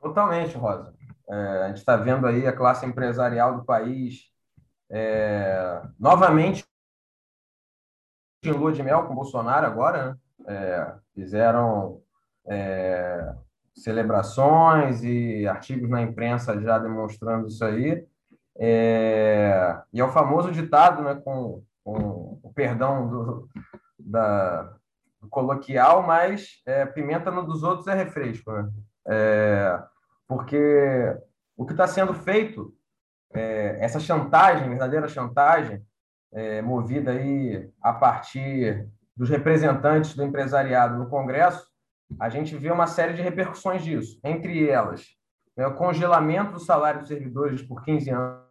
Totalmente, 0.01 0.57
Rosa. 0.57 0.95
É, 1.29 1.35
a 1.65 1.69
gente 1.69 1.79
está 1.79 1.97
vendo 1.97 2.27
aí 2.27 2.47
a 2.47 2.57
classe 2.57 2.87
empresarial 2.87 3.59
do 3.59 3.65
país 3.65 4.31
é, 4.91 5.83
novamente, 5.99 6.65
em 8.43 8.53
lua 8.53 8.73
de 8.73 8.83
mel 8.83 9.07
com 9.07 9.15
Bolsonaro 9.15 9.67
agora, 9.67 10.13
né? 10.13 10.19
é, 10.47 10.95
fizeram 11.15 12.01
é, 12.47 13.35
celebrações 13.75 15.03
e 15.05 15.47
artigos 15.47 15.91
na 15.91 16.01
imprensa 16.01 16.59
já 16.61 16.79
demonstrando 16.79 17.49
isso 17.49 17.65
aí. 17.65 18.07
É, 18.59 19.81
e 19.93 20.01
é 20.01 20.05
o 20.05 20.11
famoso 20.11 20.51
ditado, 20.51 21.03
né, 21.03 21.15
com, 21.15 21.63
com 21.85 22.41
o 22.43 22.53
perdão 22.53 23.09
do, 23.09 23.49
da, 23.99 24.75
do 25.21 25.29
coloquial, 25.29 26.03
mas 26.03 26.61
é, 26.67 26.85
pimenta 26.85 27.31
no 27.31 27.47
dos 27.47 27.63
outros 27.63 27.87
é 27.87 27.95
refresco. 27.95 28.51
Né? 28.51 28.71
É, 29.07 29.83
porque 30.27 31.17
o 31.57 31.65
que 31.65 31.73
está 31.73 31.87
sendo 31.87 32.13
feito 32.13 32.75
é, 33.33 33.79
essa 33.81 34.01
chantagem, 34.01 34.69
verdadeira 34.69 35.09
chantagem, 35.09 35.83
é, 36.33 36.61
movida 36.61 37.13
aí 37.13 37.71
a 37.81 37.93
partir 37.93 38.89
dos 39.17 39.29
representantes 39.29 40.15
do 40.15 40.23
empresariado 40.23 40.99
no 40.99 41.09
Congresso, 41.09 41.67
a 42.19 42.29
gente 42.29 42.57
vê 42.57 42.71
uma 42.71 42.87
série 42.87 43.15
de 43.15 43.23
repercussões 43.23 43.83
disso. 43.83 44.19
Entre 44.25 44.69
elas, 44.69 45.07
né, 45.57 45.67
o 45.67 45.75
congelamento 45.75 46.53
do 46.53 46.61
salário 46.61 47.01
dos 47.01 47.09
servidores 47.09 47.63
por 47.63 47.83
15 47.83 48.11
anos, 48.11 48.48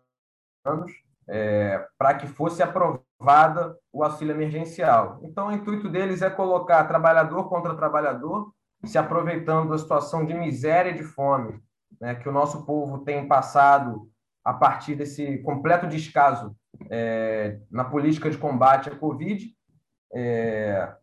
é, 1.28 1.86
para 1.98 2.14
que 2.16 2.28
fosse 2.28 2.64
aprovada 2.64 3.76
o 3.92 4.04
auxílio 4.04 4.34
emergencial. 4.34 5.20
Então, 5.24 5.48
o 5.48 5.52
intuito 5.52 5.90
deles 5.90 6.22
é 6.22 6.30
colocar 6.30 6.84
trabalhador 6.86 7.50
contra 7.50 7.76
trabalhador, 7.76 8.52
se 8.86 8.98
aproveitando 8.98 9.70
da 9.70 9.78
situação 9.78 10.26
de 10.26 10.34
miséria 10.34 10.92
e 10.92 10.98
de 10.98 11.04
fome 11.04 11.60
né, 12.00 12.16
que 12.16 12.30
o 12.30 12.32
nosso 12.32 12.66
povo 12.66 13.00
tem 13.00 13.28
passado 13.28 14.10
a 14.44 14.54
partir 14.54 14.96
desse 14.96 15.40
completo 15.40 15.88
descaso 15.88 16.56
é, 16.90 17.60
na 17.70 17.84
política 17.84 18.30
de 18.30 18.38
combate 18.38 18.90
à 18.90 18.96
Covid. 18.96 19.54
É, 20.14 20.94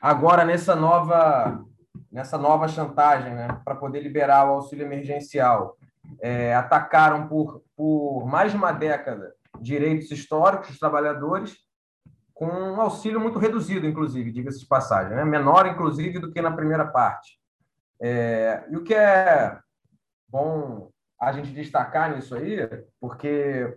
agora, 0.00 0.44
nessa 0.44 0.76
nova, 0.76 1.64
nessa 2.12 2.36
nova 2.36 2.68
chantagem, 2.68 3.34
né, 3.34 3.48
para 3.64 3.74
poder 3.74 4.00
liberar 4.00 4.46
o 4.46 4.54
auxílio 4.54 4.84
emergencial, 4.84 5.76
é, 6.20 6.54
atacaram 6.54 7.28
por, 7.28 7.62
por 7.76 8.26
mais 8.26 8.52
de 8.52 8.58
uma 8.58 8.72
década 8.72 9.34
direitos 9.60 10.10
históricos 10.10 10.68
dos 10.68 10.78
trabalhadores, 10.78 11.56
com 12.32 12.46
um 12.46 12.80
auxílio 12.80 13.20
muito 13.20 13.38
reduzido, 13.38 13.86
inclusive, 13.86 14.32
diga-se 14.32 14.60
de 14.60 14.66
passagem, 14.66 15.14
né? 15.14 15.24
menor, 15.24 15.66
inclusive, 15.66 16.18
do 16.18 16.32
que 16.32 16.40
na 16.40 16.50
primeira 16.50 16.86
parte. 16.86 17.38
É, 18.00 18.64
e 18.70 18.76
o 18.76 18.82
que 18.82 18.94
é 18.94 19.58
bom 20.26 20.90
a 21.20 21.32
gente 21.32 21.52
destacar 21.52 22.14
nisso 22.14 22.34
aí, 22.34 22.66
porque 22.98 23.76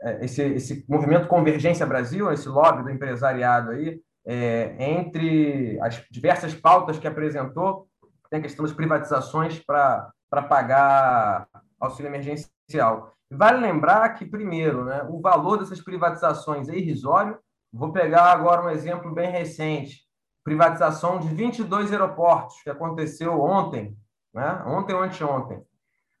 é, 0.00 0.24
esse, 0.24 0.42
esse 0.42 0.84
movimento 0.88 1.28
Convergência 1.28 1.86
Brasil, 1.86 2.32
esse 2.32 2.48
lobby 2.48 2.82
do 2.82 2.90
empresariado 2.90 3.70
aí, 3.70 4.00
é, 4.26 4.74
entre 4.78 5.78
as 5.80 6.04
diversas 6.10 6.54
pautas 6.54 6.98
que 6.98 7.06
apresentou, 7.06 7.87
tem 8.30 8.40
a 8.40 8.42
questão 8.42 8.64
das 8.64 8.74
privatizações 8.74 9.58
para 9.58 10.12
pagar 10.48 11.48
auxílio 11.80 12.08
emergencial. 12.08 13.12
Vale 13.30 13.58
lembrar 13.58 14.08
que, 14.10 14.24
primeiro, 14.24 14.84
né, 14.84 15.06
o 15.08 15.20
valor 15.20 15.58
dessas 15.58 15.80
privatizações 15.80 16.68
é 16.68 16.76
irrisório. 16.76 17.38
Vou 17.72 17.92
pegar 17.92 18.32
agora 18.32 18.62
um 18.62 18.70
exemplo 18.70 19.12
bem 19.12 19.30
recente: 19.30 20.02
privatização 20.42 21.18
de 21.18 21.28
22 21.28 21.92
aeroportos, 21.92 22.62
que 22.62 22.70
aconteceu 22.70 23.40
ontem 23.40 23.96
né? 24.32 24.62
ontem 24.66 24.94
ou 24.94 25.02
anteontem, 25.02 25.62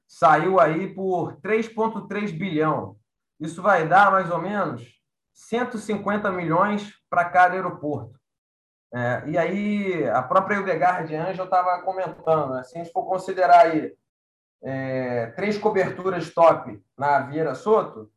saiu 0.06 0.58
aí 0.58 0.92
por 0.92 1.36
3,3 1.40 2.36
bilhão. 2.36 2.96
Isso 3.38 3.62
vai 3.62 3.86
dar 3.86 4.10
mais 4.10 4.30
ou 4.30 4.38
menos 4.38 4.82
150 5.34 6.30
milhões 6.32 6.92
para 7.08 7.26
cada 7.26 7.54
aeroporto. 7.54 8.17
É, 8.92 9.22
e 9.26 9.36
aí, 9.36 10.08
a 10.08 10.22
própria 10.22 10.56
Eudegard 10.56 11.06
de 11.06 11.14
Angel 11.14 11.44
estava 11.44 11.82
comentando, 11.82 12.54
né? 12.54 12.62
se 12.62 12.76
a 12.76 12.82
gente 12.82 12.92
for 12.92 13.04
considerar 13.04 13.66
aí 13.66 13.92
é, 14.62 15.26
três 15.36 15.58
coberturas 15.58 16.32
top 16.32 16.82
na 16.96 17.20
Vieira 17.20 17.54
Soto, 17.54 18.10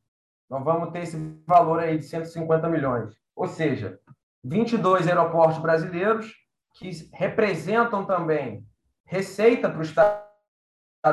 nós 0.50 0.64
vamos 0.64 0.92
ter 0.92 1.00
esse 1.00 1.18
valor 1.46 1.80
aí 1.80 1.98
de 1.98 2.06
150 2.06 2.70
milhões. 2.70 3.14
Ou 3.36 3.48
seja, 3.48 4.00
22 4.44 5.08
aeroportos 5.08 5.60
brasileiros 5.60 6.34
que 6.74 6.90
representam 7.14 8.06
também 8.06 8.66
receita 9.06 9.70
para 9.70 9.80
o 9.80 9.84
Estado 9.84 10.22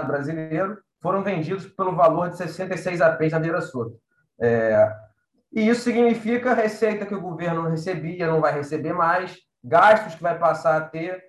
brasileiro 0.07 0.79
foram 1.01 1.23
vendidos 1.23 1.67
pelo 1.67 1.95
valor 1.95 2.31
de 2.31 2.37
66 2.37 3.01
APs 3.01 3.33
na 3.33 3.39
Vieira 3.39 3.61
Soto. 3.61 3.99
É, 4.41 4.93
e 5.53 5.69
isso 5.69 5.83
significa 5.83 6.55
receita 6.55 7.07
que 7.07 7.15
o 7.15 7.21
governo 7.21 7.63
não 7.63 7.71
recebia, 7.71 8.27
não 8.27 8.41
vai 8.41 8.53
receber 8.53 8.93
mais, 8.93 9.37
gastos 9.63 10.15
que 10.15 10.23
vai 10.23 10.39
passar 10.39 10.77
a 10.77 10.85
ter. 10.85 11.23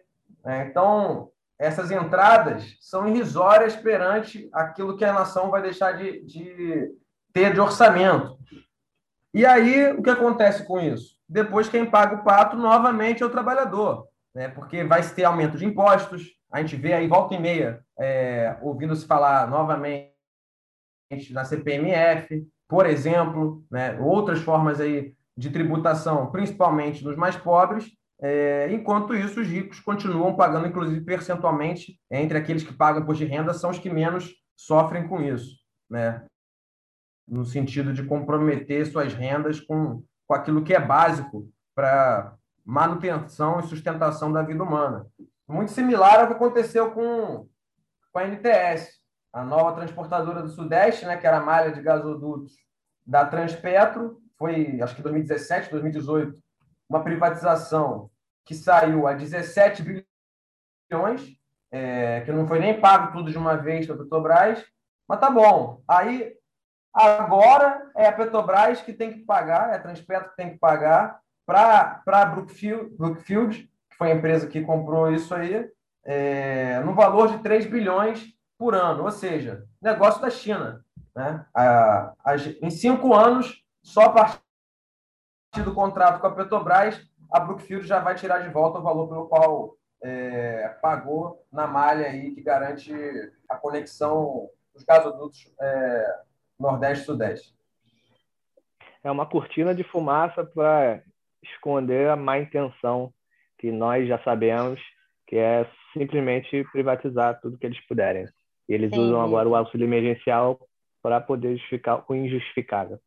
É, 0.46 0.64
então, 0.66 1.30
essas 1.58 1.92
entradas 1.92 2.78
são 2.80 3.08
irrisórias 3.08 3.76
perante 3.76 4.50
aquilo 4.54 4.96
que 4.96 5.04
a 5.04 5.14
nação 5.14 5.50
vai 5.50 5.62
deixar 5.62 5.94
de, 5.94 6.24
de 6.26 6.92
ter 7.34 7.54
de 7.54 7.60
orçamento. 7.60 8.38
E 9.34 9.46
aí, 9.46 9.92
o 9.92 10.02
que 10.02 10.10
acontece 10.10 10.66
com 10.66 10.80
isso? 10.80 11.18
Depois, 11.28 11.70
quem 11.70 11.86
paga 11.86 12.16
o 12.16 12.24
pato 12.24 12.58
novamente 12.58 13.22
é 13.22 13.26
o 13.26 13.30
trabalhador. 13.30 14.08
né, 14.34 14.48
porque 14.48 14.84
vai 14.84 15.02
ter 15.10 15.24
aumento 15.24 15.58
de 15.58 15.66
impostos. 15.66 16.28
A 16.52 16.62
gente 16.62 16.76
vê 16.76 16.94
aí, 16.94 17.08
volta 17.08 17.36
e 17.36 17.40
meia, 17.40 17.84
é, 18.00 18.58
ouvindo 18.62 18.96
se 18.96 19.06
falar 19.06 19.48
novamente 19.50 20.14
na 21.32 21.44
CPMF, 21.44 22.48
por 22.68 22.86
exemplo, 22.86 23.64
né, 23.70 24.00
outras 24.00 24.40
formas 24.40 24.80
aí 24.80 25.14
de 25.36 25.50
tributação, 25.50 26.32
principalmente 26.32 27.04
dos 27.04 27.16
mais 27.16 27.36
pobres, 27.36 27.92
é, 28.22 28.72
enquanto 28.72 29.16
isso, 29.16 29.40
os 29.40 29.48
ricos 29.48 29.80
continuam 29.80 30.36
pagando, 30.36 30.68
inclusive 30.68 31.02
percentualmente, 31.02 32.00
entre 32.12 32.38
aqueles 32.38 32.64
que 32.64 32.74
pagam 32.74 33.02
imposto 33.02 33.24
de 33.24 33.32
renda, 33.32 33.54
são 33.54 33.70
os 33.70 33.80
que 33.80 33.90
menos 33.90 34.34
sofrem 34.56 35.08
com 35.08 35.22
isso, 35.22 35.58
né? 35.90 36.26
no 37.30 37.46
sentido 37.46 37.94
de 37.94 38.04
comprometer 38.04 38.86
suas 38.88 39.14
rendas 39.14 39.60
com, 39.60 40.04
com 40.28 40.34
aquilo 40.34 40.64
que 40.64 40.74
é 40.74 40.80
básico 40.80 41.48
para 41.76 42.36
manutenção 42.66 43.60
e 43.60 43.68
sustentação 43.68 44.32
da 44.32 44.42
vida 44.42 44.64
humana. 44.64 45.06
Muito 45.48 45.72
similar 45.72 46.20
ao 46.20 46.28
que 46.28 46.34
aconteceu 46.34 46.92
com, 46.92 47.48
com 48.12 48.20
a 48.20 48.28
NTS, 48.28 49.00
a 49.32 49.44
nova 49.44 49.74
transportadora 49.74 50.42
do 50.42 50.50
Sudeste, 50.50 51.06
né, 51.06 51.18
que 51.18 51.26
era 51.26 51.38
a 51.38 51.46
malha 51.46 51.72
de 51.72 51.82
gasodutos 51.82 52.54
da 53.06 53.26
Transpetro, 53.26 54.20
foi, 54.38 54.82
acho 54.82 54.96
que 54.96 55.02
2017, 55.02 55.72
2018, 55.72 56.38
uma 56.90 57.04
privatização 57.04 58.09
que 58.50 58.56
saiu 58.56 59.06
a 59.06 59.14
17 59.14 59.84
bilhões, 60.92 61.38
é, 61.72 62.22
que 62.22 62.32
não 62.32 62.48
foi 62.48 62.58
nem 62.58 62.82
pago 62.82 63.12
tudo 63.12 63.30
de 63.30 63.38
uma 63.38 63.56
vez 63.56 63.86
para 63.86 63.94
a 63.94 63.98
Petrobras, 64.00 64.66
mas 65.08 65.20
tá 65.20 65.30
bom. 65.30 65.84
Aí, 65.88 66.34
agora 66.92 67.92
é 67.96 68.08
a 68.08 68.12
Petrobras 68.12 68.82
que 68.82 68.92
tem 68.92 69.14
que 69.14 69.20
pagar, 69.20 69.70
é 69.70 69.76
a 69.76 69.80
Transpetro 69.80 70.32
que 70.32 70.36
tem 70.36 70.50
que 70.50 70.58
pagar 70.58 71.20
para 71.46 72.02
a 72.08 72.26
Brookfield, 72.26 72.90
Brookfield, 72.98 73.70
que 73.88 73.96
foi 73.96 74.12
a 74.12 74.16
empresa 74.16 74.48
que 74.48 74.64
comprou 74.64 75.12
isso 75.12 75.36
aí, 75.36 75.70
é, 76.04 76.80
no 76.80 76.96
valor 76.96 77.28
de 77.28 77.44
3 77.44 77.68
bilhões 77.68 78.34
por 78.58 78.74
ano, 78.74 79.04
ou 79.04 79.12
seja, 79.12 79.64
negócio 79.80 80.20
da 80.20 80.32
China. 80.32 80.84
Né? 81.16 81.46
A, 81.54 82.14
a, 82.26 82.36
em 82.64 82.72
cinco 82.72 83.14
anos, 83.14 83.64
só 83.84 84.06
a 84.06 84.10
partir 84.10 84.42
do 85.64 85.76
contrato 85.76 86.20
com 86.20 86.26
a 86.26 86.34
Petrobras, 86.34 87.09
a 87.32 87.40
Brookfield 87.40 87.86
já 87.86 88.00
vai 88.00 88.16
tirar 88.16 88.40
de 88.40 88.50
volta 88.50 88.80
o 88.80 88.84
valor 88.84 89.08
pelo 89.08 89.28
qual 89.28 89.78
é, 90.02 90.70
pagou 90.82 91.46
na 91.52 91.68
malha 91.68 92.08
aí 92.08 92.32
que 92.32 92.42
garante 92.42 92.94
a 93.50 93.56
conexão 93.56 94.50
dos 94.74 94.84
gasodutos 94.84 95.54
é, 95.60 96.20
Nordeste-Sudeste. 96.60 97.54
É 99.04 99.12
uma 99.12 99.26
cortina 99.26 99.74
de 99.74 99.84
fumaça 99.84 100.44
para 100.44 101.02
esconder 101.44 102.10
a 102.10 102.16
má 102.16 102.38
intenção 102.38 103.14
que 103.58 103.72
nós 103.72 104.08
já 104.08 104.22
sabemos, 104.24 104.80
que 105.28 105.38
é 105.38 105.70
simplesmente 105.94 106.66
privatizar 106.72 107.40
tudo 107.42 107.58
que 107.58 107.66
eles 107.66 107.80
puderem. 107.88 108.26
E 108.68 108.74
eles 108.74 108.92
Sim. 108.92 109.00
usam 109.00 109.22
agora 109.22 109.48
o 109.48 109.56
auxílio 109.56 109.86
emergencial 109.86 110.60
para 111.02 111.20
poder 111.20 111.56
justificar 111.56 112.04
o 112.08 112.16
injustificável. 112.16 113.00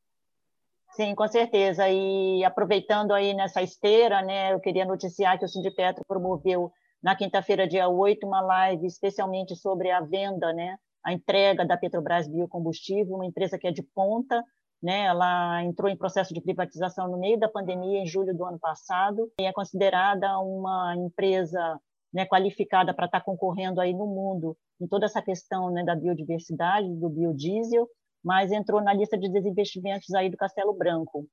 Sim, 0.95 1.15
com 1.15 1.27
certeza. 1.27 1.89
E 1.89 2.45
aproveitando 2.45 3.13
aí 3.13 3.33
nessa 3.33 3.63
esteira, 3.63 4.21
né, 4.23 4.53
eu 4.53 4.61
queria 4.61 4.85
noticiar 4.85 5.39
que 5.39 5.45
o 5.45 5.49
Sindipetro 5.49 6.05
promoveu 6.07 6.71
na 7.03 7.17
quinta-feira, 7.17 7.67
dia 7.67 7.89
8, 7.89 8.27
uma 8.27 8.43
live 8.43 8.87
especialmente 8.87 9.57
sobre 9.57 9.91
a 9.91 10.01
venda, 10.03 10.53
né, 10.53 10.77
a 11.05 11.13
entrega 11.13 11.65
da 11.67 11.79
Petrobras 11.79 12.29
Biocombustível, 12.29 13.15
uma 13.15 13.27
empresa 13.27 13.59
que 13.59 13.67
é 13.67 13.73
de 13.73 13.83
ponta, 13.83 14.45
né, 14.83 15.07
ela 15.07 15.63
entrou 15.65 15.91
em 15.91 15.97
processo 15.97 16.35
de 16.35 16.43
privatização 16.43 17.09
no 17.09 17.19
meio 17.19 17.39
da 17.41 17.49
pandemia, 17.49 18.01
em 18.01 18.07
julho 18.07 18.37
do 18.37 18.45
ano 18.45 18.59
passado, 18.59 19.31
e 19.41 19.45
é 19.45 19.53
considerada 19.53 20.39
uma 20.41 20.95
empresa 20.97 21.81
né, 22.13 22.27
qualificada 22.27 22.93
para 22.93 23.07
estar 23.07 23.23
concorrendo 23.23 23.81
aí 23.81 23.95
no 23.95 24.07
mundo 24.07 24.57
em 24.79 24.87
toda 24.87 25.07
essa 25.07 25.23
questão 25.23 25.71
né, 25.71 25.83
da 25.83 25.97
biodiversidade, 25.97 26.95
do 26.97 27.09
biodiesel, 27.09 27.89
mas 28.25 28.53
entrou 28.53 28.81
na 28.81 28.93
lista 28.93 29.19
de 29.19 29.31
desinvestimentos 29.31 30.15
aí 30.15 30.31
do 30.31 30.37
Castelo 30.37 30.73
Branco. 30.73 31.27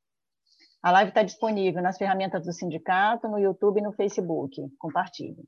A 0.82 0.92
live 0.92 1.10
está 1.10 1.24
disponível 1.24 1.82
nas 1.82 1.98
ferramentas 1.98 2.46
do 2.46 2.54
sindicato, 2.54 3.28
no 3.28 3.38
YouTube 3.38 3.80
e 3.80 3.84
no 3.84 3.92
Facebook. 3.92 4.56
Compartilhe. 4.78 5.44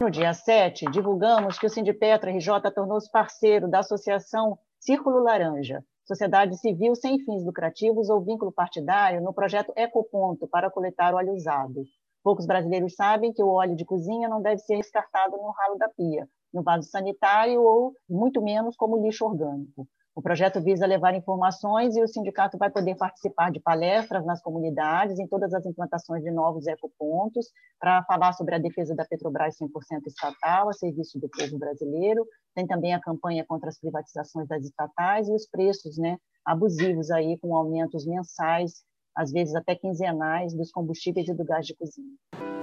No 0.00 0.10
dia 0.10 0.34
7, 0.34 0.86
divulgamos 0.90 1.58
que 1.58 1.66
o 1.66 1.70
Sindipetra 1.70 2.32
RJ 2.32 2.70
tornou-se 2.74 3.10
parceiro 3.10 3.70
da 3.70 3.78
Associação 3.78 4.58
Círculo 4.80 5.22
Laranja, 5.22 5.84
sociedade 6.04 6.58
civil 6.58 6.94
sem 6.94 7.18
fins 7.24 7.44
lucrativos 7.44 8.10
ou 8.10 8.20
vínculo 8.20 8.52
partidário, 8.52 9.22
no 9.22 9.32
projeto 9.32 9.72
Ecoponto 9.76 10.48
para 10.48 10.70
coletar 10.70 11.14
óleo 11.14 11.32
usado. 11.32 11.84
Poucos 12.22 12.44
brasileiros 12.44 12.94
sabem 12.94 13.32
que 13.32 13.42
o 13.42 13.52
óleo 13.52 13.76
de 13.76 13.84
cozinha 13.84 14.28
não 14.28 14.42
deve 14.42 14.58
ser 14.58 14.76
descartado 14.76 15.36
no 15.36 15.50
ralo 15.52 15.78
da 15.78 15.88
pia, 15.88 16.28
no 16.54 16.62
vaso 16.62 16.88
sanitário 16.88 17.60
ou, 17.60 17.92
muito 18.08 18.40
menos, 18.40 18.76
como 18.76 19.02
lixo 19.04 19.26
orgânico. 19.26 19.86
O 20.16 20.22
projeto 20.22 20.62
visa 20.62 20.86
levar 20.86 21.12
informações 21.16 21.96
e 21.96 22.02
o 22.02 22.06
sindicato 22.06 22.56
vai 22.56 22.70
poder 22.70 22.94
participar 22.94 23.50
de 23.50 23.58
palestras 23.58 24.24
nas 24.24 24.40
comunidades, 24.40 25.18
em 25.18 25.26
todas 25.26 25.52
as 25.52 25.66
implantações 25.66 26.22
de 26.22 26.30
novos 26.30 26.68
ecopontos, 26.68 27.48
para 27.80 28.04
falar 28.04 28.32
sobre 28.32 28.54
a 28.54 28.58
defesa 28.58 28.94
da 28.94 29.04
Petrobras 29.04 29.56
100% 29.58 30.06
estatal, 30.06 30.68
a 30.68 30.72
serviço 30.72 31.18
do 31.18 31.28
povo 31.28 31.58
brasileiro. 31.58 32.24
Tem 32.54 32.64
também 32.64 32.94
a 32.94 33.00
campanha 33.00 33.44
contra 33.44 33.68
as 33.68 33.80
privatizações 33.80 34.46
das 34.46 34.64
estatais 34.64 35.28
e 35.28 35.34
os 35.34 35.48
preços 35.48 35.98
né, 35.98 36.16
abusivos, 36.46 37.10
aí, 37.10 37.36
com 37.40 37.56
aumentos 37.56 38.06
mensais, 38.06 38.84
às 39.16 39.32
vezes 39.32 39.56
até 39.56 39.74
quinzenais, 39.74 40.54
dos 40.54 40.70
combustíveis 40.70 41.28
e 41.28 41.34
do 41.34 41.44
gás 41.44 41.66
de 41.66 41.74
cozinha. 41.74 42.53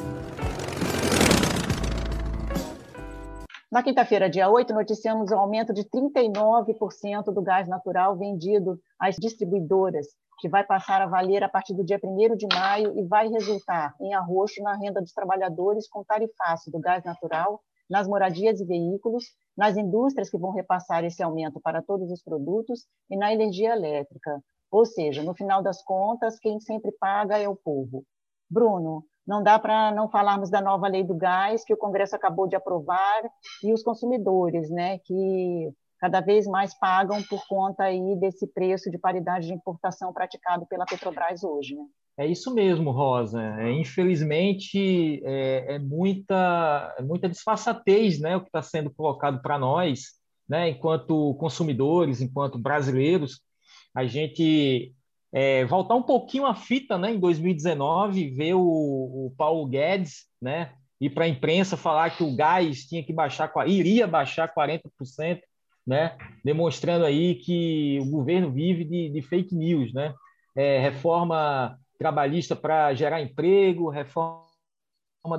Na 3.71 3.81
quinta-feira, 3.81 4.29
dia 4.29 4.49
8, 4.49 4.73
noticiamos 4.73 5.31
o 5.31 5.36
aumento 5.36 5.71
de 5.73 5.86
39% 5.86 7.34
do 7.34 7.41
gás 7.41 7.69
natural 7.69 8.17
vendido 8.17 8.77
às 8.99 9.15
distribuidoras, 9.15 10.07
que 10.39 10.49
vai 10.49 10.62
passar 10.65 11.01
a 11.01 11.07
valer 11.07 11.41
a 11.41 11.47
partir 11.47 11.73
do 11.73 11.81
dia 11.81 11.97
1 12.03 12.36
de 12.36 12.47
maio 12.53 12.99
e 12.99 13.07
vai 13.07 13.29
resultar 13.29 13.95
em 14.01 14.13
arroxo 14.13 14.62
na 14.62 14.75
renda 14.75 14.99
dos 14.99 15.13
trabalhadores 15.13 15.88
com 15.88 16.03
tarifaço 16.03 16.69
do 16.69 16.81
gás 16.81 17.05
natural, 17.05 17.62
nas 17.89 18.10
moradias 18.10 18.60
e 18.60 18.65
veículos, 18.65 19.23
nas 19.55 19.77
indústrias 19.77 20.29
que 20.29 20.38
vão 20.38 20.51
repassar 20.51 21.05
esse 21.05 21.23
aumento 21.23 21.62
para 21.62 21.81
todos 21.81 22.12
os 22.12 22.21
produtos 22.21 22.81
e 23.10 23.15
na 23.15 23.31
energia 23.31 23.71
elétrica. 23.71 24.43
Ou 24.69 24.86
seja, 24.86 25.23
no 25.23 25.34
final 25.34 25.63
das 25.63 25.81
contas, 25.81 26.38
quem 26.39 26.60
sempre 26.60 26.91
paga 26.99 27.38
é 27.38 27.47
o 27.47 27.55
povo. 27.55 28.03
Bruno, 28.49 29.05
não 29.25 29.43
dá 29.43 29.60
para 29.60 29.91
não 29.91 30.10
falarmos 30.10 30.49
da 30.49 30.62
nova 30.62 30.88
lei 30.88 31.03
do 31.03 31.15
gás 31.15 31.63
que 31.63 31.73
o 31.73 31.77
Congresso 31.77 32.15
acabou 32.15 32.47
de 32.47 32.55
aprovar 32.55 33.21
e 33.63 33.73
os 33.73 33.84
consumidores, 33.84 34.69
né, 34.69 34.99
que 34.99 35.71
cada 35.99 36.19
vez 36.19 36.47
mais 36.47 36.73
pagam 36.73 37.21
por 37.23 37.45
conta 37.47 37.84
aí 37.84 38.15
desse 38.15 38.47
preço 38.47 38.89
de 38.89 38.97
paridade 38.97 39.47
de 39.47 39.53
importação 39.53 40.12
praticado 40.12 40.65
pela 40.65 40.86
Petrobras 40.86 41.43
hoje. 41.43 41.75
Né? 41.75 41.86
É 42.17 42.27
isso 42.27 42.53
mesmo, 42.53 42.91
Rosa. 42.91 43.41
É, 43.60 43.71
infelizmente, 43.71 45.21
é, 45.23 45.75
é, 45.75 45.79
muita, 45.79 46.95
é 46.97 47.01
muita 47.03 47.29
disfarçatez 47.29 48.19
né, 48.19 48.36
o 48.36 48.41
que 48.41 48.47
está 48.47 48.62
sendo 48.62 48.91
colocado 48.91 49.41
para 49.41 49.60
nós, 49.60 50.19
né, 50.49 50.69
enquanto 50.69 51.36
consumidores, 51.36 52.19
enquanto 52.19 52.57
brasileiros. 52.57 53.39
A 53.93 54.05
gente 54.05 54.93
é, 55.34 55.63
voltar 55.65 55.96
um 55.96 56.04
pouquinho 56.04 56.46
a 56.46 56.54
fita, 56.54 56.98
né, 56.98 57.12
em 57.12 57.20
2019, 57.20 58.32
ver 58.32 58.54
o, 58.56 58.62
o 58.62 59.34
Paulo 59.38 59.65
Guedes, 59.65 60.26
né, 60.41 60.74
ir 61.00 61.10
para 61.10 61.26
a 61.26 61.28
imprensa 61.28 61.78
falar 61.78 62.15
que 62.15 62.24
o 62.24 62.36
gás 62.36 62.86
tinha 62.86 63.04
que 63.04 63.13
baixar, 63.13 63.52
iria 63.65 64.06
baixar 64.06 64.54
40%, 64.54 65.41
né, 65.88 66.17
demonstrando 66.44 67.06
aí 67.06 67.36
que 67.36 68.00
o 68.02 68.12
governo 68.12 68.52
vive 68.52 68.84
de, 68.84 69.10
de 69.10 69.22
fake 69.22 69.56
news, 69.56 69.94
né, 69.94 70.13
é, 70.56 70.80
reforma 70.80 71.78
trabalhista 71.98 72.56
para 72.56 72.94
gerar 72.94 73.22
emprego, 73.22 73.89
reforma 73.89 74.44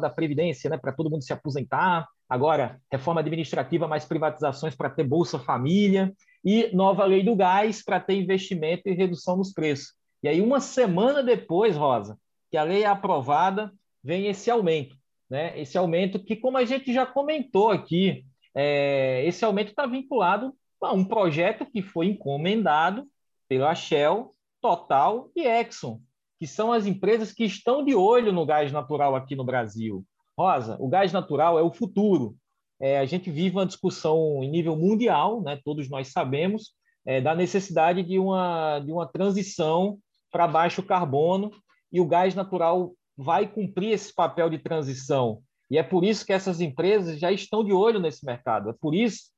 da 0.01 0.09
previdência, 0.09 0.71
né, 0.71 0.79
para 0.79 0.93
todo 0.93 1.11
mundo 1.11 1.23
se 1.23 1.33
aposentar, 1.33 2.09
agora 2.29 2.81
reforma 2.91 3.21
administrativa 3.21 3.87
mais 3.87 4.05
privatizações 4.07 4.75
para 4.75 4.89
ter 4.89 5.05
bolsa 5.05 5.39
família, 5.39 6.13
e 6.45 6.71
nova 6.75 7.05
lei 7.05 7.23
do 7.23 7.37
gás 7.37 7.83
para 7.83 8.01
ter 8.01 8.15
investimento 8.15 8.89
e 8.89 8.93
redução 8.93 9.37
nos 9.37 9.53
preços. 9.53 9.95
E 10.23 10.29
aí, 10.29 10.41
uma 10.41 10.61
semana 10.61 11.23
depois, 11.23 11.77
Rosa, 11.77 12.19
que 12.51 12.57
a 12.57 12.63
lei 12.63 12.83
é 12.83 12.87
aprovada, 12.87 13.73
vem 14.03 14.27
esse 14.27 14.51
aumento. 14.51 14.97
Né? 15.29 15.59
Esse 15.59 15.79
aumento 15.79 16.23
que, 16.23 16.37
como 16.37 16.59
a 16.59 16.65
gente 16.65 16.93
já 16.93 17.07
comentou 17.07 17.71
aqui, 17.71 18.25
é, 18.55 19.25
esse 19.27 19.45
aumento 19.45 19.71
está 19.71 19.87
vinculado 19.87 20.55
a 20.81 20.93
um 20.93 21.05
projeto 21.05 21.65
que 21.65 21.81
foi 21.81 22.07
encomendado 22.07 23.07
pela 23.49 23.75
Shell, 23.75 24.35
Total 24.61 25.31
e 25.35 25.47
Exxon, 25.47 26.01
que 26.39 26.47
são 26.47 26.73
as 26.73 26.87
empresas 26.87 27.33
que 27.33 27.45
estão 27.45 27.85
de 27.85 27.95
olho 27.95 28.33
no 28.33 28.45
gás 28.47 28.71
natural 28.71 29.17
aqui 29.17 29.35
no 29.35 29.45
Brasil. 29.45 30.05
Rosa, 30.39 30.77
o 30.81 30.89
gás 30.89 31.13
natural 31.13 31.59
é 31.59 31.63
o 31.63 31.73
futuro 31.73 32.37
é, 32.83 32.99
a 32.99 33.07
gente 33.07 33.31
vive 33.31 33.55
uma 33.57 33.65
discussão 33.65 34.43
em 34.43 34.51
nível 34.51 34.77
mundial, 34.77 35.41
né, 35.41 35.57
todos 35.65 35.89
nós 35.89 36.09
sabemos, 36.09 36.73
é, 37.07 37.21
da 37.21 37.33
necessidade 37.33 38.03
de 38.03 38.19
uma, 38.19 38.81
de 38.81 38.91
uma 38.91 39.07
transição 39.07 39.99
para 40.33 40.49
baixo 40.49 40.83
carbono 40.83 41.53
e 41.93 42.01
o 42.01 42.07
gás 42.07 42.35
natural 42.35 42.93
vai 43.17 43.47
cumprir 43.47 43.93
esse 43.93 44.13
papel 44.13 44.51
de 44.51 44.59
transição. 44.59 45.41
E 45.71 45.79
é 45.79 45.83
por 45.83 46.03
isso 46.03 46.27
que 46.27 46.33
essas 46.33 46.61
empresas 46.61 47.21
já 47.21 47.31
estão 47.31 47.63
de 47.63 47.73
olho 47.73 48.01
nesse 48.01 48.27
mercado. 48.27 48.71
É 48.71 48.73
por 48.73 48.95
isso 48.95 49.31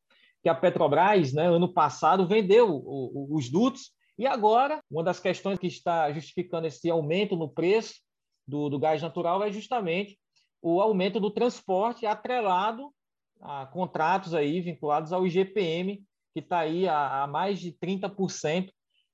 que 0.42 0.48
a 0.48 0.54
Petrobras, 0.54 1.32
né, 1.34 1.46
ano 1.46 1.72
passado, 1.72 2.26
vendeu 2.26 2.82
os 3.30 3.50
dutos 3.50 3.92
e 4.16 4.26
agora, 4.26 4.80
uma 4.90 5.02
das 5.02 5.20
questões 5.20 5.58
que 5.58 5.66
está 5.66 6.10
justificando 6.12 6.66
esse 6.66 6.88
aumento 6.88 7.36
no 7.36 7.48
preço 7.48 7.94
do, 8.46 8.70
do 8.70 8.78
gás 8.78 9.02
natural 9.02 9.42
é 9.42 9.52
justamente 9.52 10.18
o 10.62 10.80
aumento 10.80 11.20
do 11.20 11.30
transporte 11.30 12.06
atrelado 12.06 12.90
a 13.44 13.66
contratos 13.66 14.34
aí 14.34 14.60
vinculados 14.60 15.12
ao 15.12 15.26
IGPM, 15.26 16.02
que 16.32 16.40
está 16.40 16.60
aí 16.60 16.88
a, 16.88 17.22
a, 17.22 17.26
mais 17.26 17.60
de 17.60 17.72
30% 17.72 18.70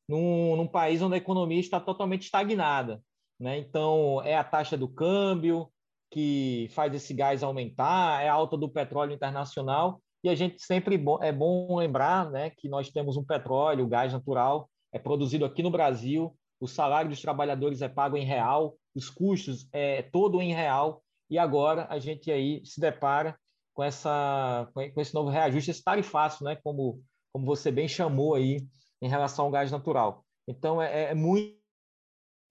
num, 0.09 0.57
num 0.57 0.67
país 0.67 1.03
onde 1.03 1.15
a 1.15 1.19
economia 1.19 1.59
está 1.59 1.81
totalmente 1.81 2.23
estagnada. 2.23 3.03
Né? 3.39 3.59
Então, 3.59 4.23
é 4.23 4.37
a 4.37 4.45
taxa 4.45 4.77
do 4.77 4.89
câmbio 4.89 5.69
que 6.11 6.69
faz 6.73 6.95
esse 6.95 7.13
gás 7.13 7.43
aumentar, 7.43 8.23
é 8.23 8.29
a 8.29 8.33
alta 8.33 8.57
do 8.57 8.69
petróleo 8.69 9.13
internacional, 9.13 10.01
e 10.23 10.29
a 10.29 10.35
gente 10.35 10.63
sempre 10.63 11.03
é 11.23 11.33
bom 11.33 11.77
lembrar 11.77 12.31
né, 12.31 12.51
que 12.51 12.69
nós 12.69 12.91
temos 12.91 13.17
um 13.17 13.25
petróleo, 13.25 13.85
o 13.85 13.89
gás 13.89 14.13
natural, 14.13 14.69
é 14.93 14.99
produzido 14.99 15.45
aqui 15.45 15.63
no 15.63 15.71
Brasil, 15.71 16.37
o 16.61 16.67
salário 16.67 17.11
dos 17.11 17.23
trabalhadores 17.23 17.81
é 17.81 17.89
pago 17.89 18.17
em 18.17 18.25
real, 18.25 18.77
os 18.95 19.09
custos 19.09 19.69
é 19.73 20.03
todo 20.03 20.43
em 20.43 20.53
real, 20.53 21.03
e 21.31 21.39
agora 21.39 21.87
a 21.89 21.99
gente 21.99 22.31
aí 22.31 22.61
se 22.65 22.81
depara 22.81 23.39
com, 23.81 23.85
essa, 23.85 24.71
com 24.75 25.01
esse 25.01 25.15
novo 25.15 25.31
reajuste, 25.31 25.71
esse 25.71 25.83
tarifaço, 25.83 26.45
né, 26.45 26.55
como, 26.57 27.03
como 27.33 27.47
você 27.47 27.71
bem 27.71 27.89
chamou 27.89 28.35
aí, 28.35 28.59
em 29.01 29.09
relação 29.09 29.47
ao 29.47 29.51
gás 29.51 29.71
natural. 29.71 30.23
Então, 30.47 30.83
é, 30.83 31.05
é 31.05 31.15
muito, 31.15 31.59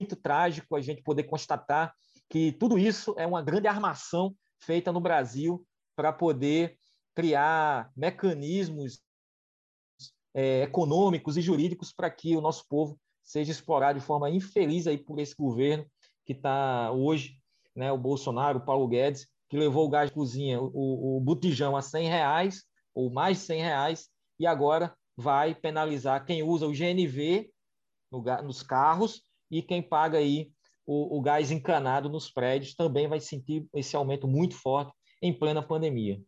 muito 0.00 0.16
trágico 0.16 0.74
a 0.74 0.80
gente 0.80 1.04
poder 1.04 1.22
constatar 1.22 1.94
que 2.28 2.50
tudo 2.50 2.76
isso 2.76 3.14
é 3.16 3.28
uma 3.28 3.42
grande 3.42 3.68
armação 3.68 4.34
feita 4.58 4.90
no 4.90 5.00
Brasil 5.00 5.64
para 5.94 6.12
poder 6.12 6.76
criar 7.14 7.92
mecanismos 7.96 9.00
é, 10.34 10.62
econômicos 10.62 11.36
e 11.36 11.40
jurídicos 11.40 11.92
para 11.92 12.10
que 12.10 12.36
o 12.36 12.40
nosso 12.40 12.66
povo 12.68 12.98
seja 13.22 13.52
explorado 13.52 14.00
de 14.00 14.04
forma 14.04 14.28
infeliz 14.28 14.88
aí 14.88 14.98
por 14.98 15.20
esse 15.20 15.36
governo 15.36 15.86
que 16.26 16.32
está 16.32 16.90
hoje, 16.90 17.38
né, 17.76 17.92
o 17.92 17.98
Bolsonaro, 17.98 18.58
o 18.58 18.64
Paulo 18.64 18.88
Guedes, 18.88 19.28
que 19.50 19.58
levou 19.58 19.84
o 19.84 19.90
gás 19.90 20.08
de 20.08 20.14
cozinha, 20.14 20.60
o, 20.60 21.16
o 21.16 21.20
botijão 21.20 21.76
a 21.76 21.82
100 21.82 22.08
reais, 22.08 22.64
ou 22.94 23.12
mais 23.12 23.38
de 23.38 23.44
100 23.44 23.60
reais, 23.60 24.08
e 24.38 24.46
agora 24.46 24.94
vai 25.16 25.54
penalizar 25.54 26.24
quem 26.24 26.42
usa 26.42 26.66
o 26.66 26.72
GNV 26.72 27.50
no, 28.10 28.22
nos 28.44 28.62
carros 28.62 29.22
e 29.50 29.60
quem 29.60 29.82
paga 29.82 30.18
aí 30.18 30.50
o, 30.86 31.18
o 31.18 31.20
gás 31.20 31.50
encanado 31.50 32.08
nos 32.08 32.30
prédios 32.30 32.74
também 32.74 33.08
vai 33.08 33.20
sentir 33.20 33.66
esse 33.74 33.94
aumento 33.94 34.26
muito 34.26 34.56
forte 34.56 34.92
em 35.20 35.32
plena 35.32 35.62
pandemia. 35.62 36.18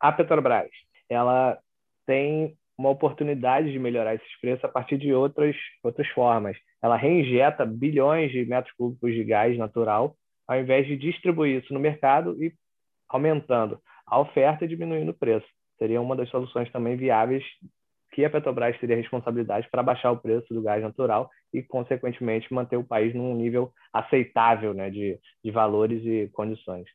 A 0.00 0.10
Petrobras, 0.10 0.70
ela 1.08 1.58
tem 2.06 2.56
uma 2.76 2.90
oportunidade 2.90 3.70
de 3.72 3.78
melhorar 3.78 4.14
esses 4.14 4.40
preços 4.40 4.64
a 4.64 4.68
partir 4.68 4.98
de 4.98 5.12
outras, 5.12 5.54
outras 5.82 6.08
formas. 6.08 6.56
Ela 6.82 6.96
reinjeta 6.96 7.66
bilhões 7.66 8.30
de 8.30 8.44
metros 8.46 8.74
cúbicos 8.76 9.12
de 9.12 9.24
gás 9.24 9.56
natural, 9.58 10.16
ao 10.48 10.58
invés 10.58 10.86
de 10.86 10.96
distribuir 10.96 11.62
isso 11.62 11.74
no 11.74 11.78
mercado 11.78 12.42
e 12.42 12.52
aumentando 13.08 13.78
a 14.06 14.18
oferta 14.18 14.64
e 14.64 14.68
diminuindo 14.68 15.10
o 15.10 15.14
preço. 15.14 15.46
Seria 15.78 16.00
uma 16.00 16.16
das 16.16 16.28
soluções 16.30 16.70
também 16.72 16.96
viáveis 16.96 17.44
que 18.12 18.24
a 18.24 18.30
Petrobras 18.30 18.78
teria 18.80 18.96
responsabilidade 18.96 19.68
para 19.70 19.82
baixar 19.82 20.10
o 20.10 20.16
preço 20.16 20.52
do 20.52 20.62
gás 20.62 20.82
natural 20.82 21.30
e, 21.52 21.62
consequentemente, 21.62 22.52
manter 22.52 22.76
o 22.76 22.84
país 22.84 23.14
num 23.14 23.34
nível 23.34 23.70
aceitável 23.92 24.72
né, 24.72 24.90
de, 24.90 25.20
de 25.44 25.50
valores 25.50 26.02
e 26.04 26.28
condições. 26.32 26.86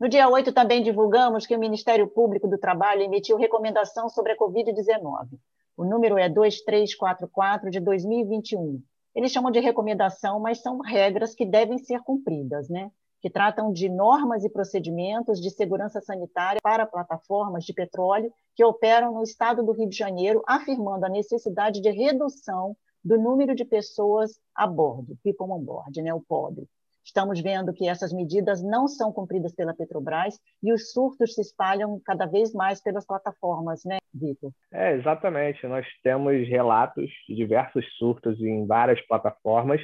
No 0.00 0.08
dia 0.08 0.28
8, 0.28 0.52
também 0.52 0.82
divulgamos 0.82 1.46
que 1.46 1.54
o 1.54 1.60
Ministério 1.60 2.08
Público 2.08 2.48
do 2.48 2.58
Trabalho 2.58 3.02
emitiu 3.02 3.36
recomendação 3.36 4.08
sobre 4.08 4.32
a 4.32 4.36
Covid-19. 4.36 5.28
O 5.76 5.84
número 5.84 6.18
é 6.18 6.28
2344 6.28 7.70
de 7.70 7.78
2021. 7.78 8.82
Eles 9.14 9.32
chamam 9.32 9.50
de 9.50 9.60
recomendação, 9.60 10.40
mas 10.40 10.62
são 10.62 10.78
regras 10.78 11.34
que 11.34 11.44
devem 11.44 11.78
ser 11.78 12.00
cumpridas, 12.00 12.68
né? 12.68 12.90
que 13.22 13.30
tratam 13.30 13.72
de 13.72 13.88
normas 13.88 14.44
e 14.44 14.50
procedimentos 14.50 15.40
de 15.40 15.48
segurança 15.48 16.00
sanitária 16.00 16.60
para 16.60 16.84
plataformas 16.84 17.64
de 17.64 17.72
petróleo 17.72 18.32
que 18.54 18.64
operam 18.64 19.14
no 19.14 19.22
estado 19.22 19.62
do 19.62 19.70
Rio 19.70 19.88
de 19.88 19.96
Janeiro, 19.96 20.42
afirmando 20.44 21.06
a 21.06 21.08
necessidade 21.08 21.80
de 21.80 21.88
redução 21.88 22.76
do 23.02 23.16
número 23.16 23.54
de 23.54 23.64
pessoas 23.64 24.40
a 24.52 24.66
bordo, 24.66 25.16
people 25.22 25.46
on 25.50 25.60
board, 25.60 26.02
né, 26.02 26.12
o 26.12 26.20
POB. 26.20 26.68
Estamos 27.04 27.40
vendo 27.40 27.72
que 27.72 27.88
essas 27.88 28.12
medidas 28.12 28.62
não 28.62 28.86
são 28.86 29.12
cumpridas 29.12 29.54
pela 29.54 29.74
Petrobras 29.74 30.38
e 30.62 30.72
os 30.72 30.92
surtos 30.92 31.34
se 31.34 31.40
espalham 31.40 32.00
cada 32.04 32.26
vez 32.26 32.52
mais 32.52 32.80
pelas 32.80 33.04
plataformas, 33.04 33.84
né, 33.84 33.98
Vitor? 34.14 34.52
É, 34.72 34.94
exatamente. 34.94 35.66
Nós 35.66 35.86
temos 36.02 36.48
relatos 36.48 37.10
de 37.28 37.34
diversos 37.34 37.84
surtos 37.96 38.40
em 38.40 38.66
várias 38.66 39.00
plataformas 39.06 39.80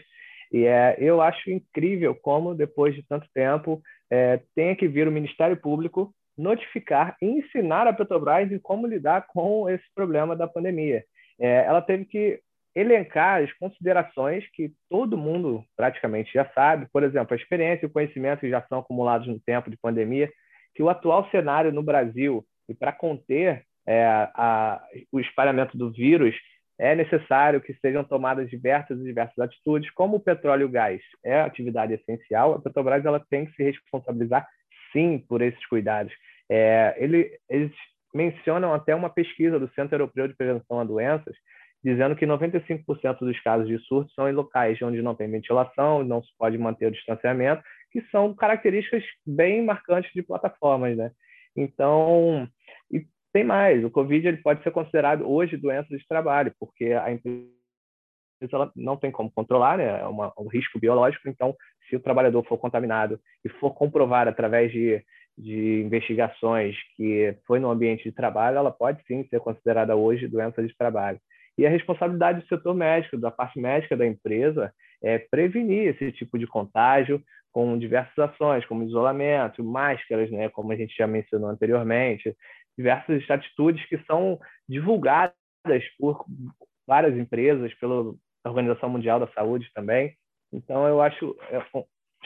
e 0.53 0.65
é, 0.65 0.97
eu 0.99 1.21
acho 1.21 1.51
incrível 1.51 2.15
como, 2.15 2.55
depois 2.55 2.95
de 2.95 3.03
tanto 3.03 3.29
tempo, 3.35 3.83
é, 4.11 4.41
tenha 4.55 4.75
que 4.75 4.89
vir 4.89 5.07
o 5.07 5.13
Ministério 5.13 5.57
Público 5.57 6.15
notificar 6.37 7.17
e 7.21 7.27
ensinar 7.27 7.87
a 7.87 7.93
Petrobras 7.93 8.51
em 8.51 8.59
como 8.59 8.87
lidar 8.87 9.27
com 9.27 9.69
esse 9.69 9.85
problema 9.95 10.37
da 10.37 10.47
pandemia. 10.47 11.05
É, 11.39 11.65
ela 11.65 11.83
teve 11.83 12.05
que 12.05 12.41
elencar 12.79 13.43
as 13.43 13.53
considerações 13.55 14.45
que 14.53 14.73
todo 14.88 15.19
mundo 15.19 15.64
praticamente 15.77 16.33
já 16.33 16.49
sabe, 16.55 16.87
por 16.93 17.03
exemplo, 17.03 17.35
a 17.35 17.37
experiência 17.37 17.85
e 17.85 17.88
o 17.88 17.93
conhecimento 17.93 18.41
que 18.41 18.51
já 18.51 18.62
são 18.69 18.79
acumulados 18.79 19.27
no 19.27 19.41
tempo 19.41 19.69
de 19.69 19.77
pandemia, 19.77 20.31
que 20.75 20.83
o 20.83 20.88
atual 20.88 21.29
cenário 21.31 21.73
no 21.73 21.83
Brasil 21.83 22.45
e 22.69 22.75
para 22.75 22.93
conter 22.93 23.64
é, 23.87 24.05
a, 24.35 24.81
o 25.11 25.19
espalhamento 25.19 25.77
do 25.77 25.91
vírus 25.91 26.37
é 26.79 26.95
necessário 26.95 27.61
que 27.61 27.75
sejam 27.81 28.05
tomadas 28.05 28.49
diversas 28.49 29.01
e 29.01 29.05
diversas 29.05 29.38
atitudes, 29.38 29.91
como 29.91 30.17
o 30.17 30.21
petróleo 30.21 30.62
e 30.62 30.64
o 30.67 30.71
gás 30.71 31.01
é 31.25 31.41
atividade 31.41 31.95
essencial, 31.95 32.55
a 32.55 32.61
Petrobras 32.61 33.05
ela 33.05 33.25
tem 33.29 33.47
que 33.47 33.53
se 33.55 33.64
responsabilizar 33.64 34.47
sim 34.93 35.19
por 35.29 35.43
esses 35.43 35.67
cuidados. 35.67 36.12
É, 36.49 36.95
ele, 36.99 37.37
eles 37.49 37.73
mencionam 38.14 38.73
até 38.73 38.95
uma 38.95 39.11
pesquisa 39.11 39.59
do 39.59 39.69
Centro 39.75 39.97
Europeu 39.97 40.29
de 40.29 40.37
Prevenção 40.37 40.79
a 40.79 40.85
Doenças, 40.85 41.35
dizendo 41.83 42.17
que 42.17 42.27
95% 42.27 43.19
dos 43.21 43.41
casos 43.41 43.69
de 43.69 43.79
surto 43.87 44.12
são 44.12 44.29
em 44.29 44.33
locais 44.33 44.81
onde 44.83 45.01
não 45.01 45.14
tem 45.14 45.31
ventilação, 45.31 46.03
não 46.05 46.23
se 46.23 46.31
pode 46.37 46.59
manter 46.59 46.87
o 46.87 46.91
distanciamento, 46.91 47.62
que 47.91 48.03
são 48.11 48.35
características 48.35 49.05
bem 49.27 49.64
marcantes 49.64 50.12
de 50.12 50.23
plataformas, 50.23 50.97
né? 50.97 51.11
Então, 51.57 52.49
e 52.91 53.07
tem 53.33 53.45
mais, 53.45 53.85
o 53.85 53.91
Covid 53.91 54.27
ele 54.27 54.37
pode 54.38 54.62
ser 54.62 54.71
considerado 54.71 55.29
hoje 55.29 55.57
doença 55.57 55.97
de 55.97 56.07
trabalho, 56.07 56.53
porque 56.59 56.93
a 56.93 57.11
empresa 57.12 57.49
ela 58.53 58.73
não 58.77 58.97
tem 58.97 59.11
como 59.11 59.31
controlar, 59.31 59.79
né? 59.79 60.01
é 60.01 60.05
uma, 60.05 60.33
um 60.38 60.49
risco 60.49 60.79
biológico, 60.79 61.29
então 61.29 61.55
se 61.88 61.97
o 61.97 62.01
trabalhador 62.01 62.45
for 62.45 62.59
contaminado 62.59 63.19
e 63.45 63.49
for 63.49 63.73
comprovar 63.75 64.29
através 64.29 64.71
de, 64.71 65.03
de 65.37 65.83
investigações 65.83 66.77
que 66.97 67.37
foi 67.47 67.59
no 67.59 67.71
ambiente 67.71 68.05
de 68.05 68.12
trabalho, 68.12 68.59
ela 68.59 68.71
pode 68.71 69.03
sim 69.07 69.27
ser 69.29 69.41
considerada 69.41 69.97
hoje 69.97 70.29
doença 70.29 70.62
de 70.62 70.77
trabalho. 70.77 71.19
E 71.59 71.66
a 71.66 71.71
responsabilidade 71.71 72.40
do 72.40 72.47
setor 72.47 72.75
médico, 72.75 73.18
da 73.18 73.31
parte 73.31 73.59
médica 73.61 73.97
da 73.97 74.07
empresa, 74.07 74.73
é 75.03 75.18
prevenir 75.18 75.88
esse 75.88 76.12
tipo 76.12 76.38
de 76.38 76.47
contágio 76.47 77.21
com 77.53 77.77
diversas 77.77 78.16
ações, 78.16 78.64
como 78.66 78.85
isolamento, 78.85 79.64
máscaras, 79.64 80.31
né, 80.31 80.49
como 80.49 80.71
a 80.73 80.77
gente 80.77 80.94
já 80.97 81.07
mencionou 81.07 81.51
anteriormente, 81.51 82.37
diversas 82.77 83.29
atitudes 83.29 83.85
que 83.87 83.99
são 84.07 84.38
divulgadas 84.68 85.35
por 85.99 86.25
várias 86.87 87.16
empresas, 87.16 87.75
pela 87.75 88.14
Organização 88.44 88.88
Mundial 88.88 89.18
da 89.18 89.27
Saúde 89.33 89.68
também. 89.75 90.14
Então, 90.53 90.87
eu 90.87 91.03
acho 91.03 91.37
é, 91.51 91.61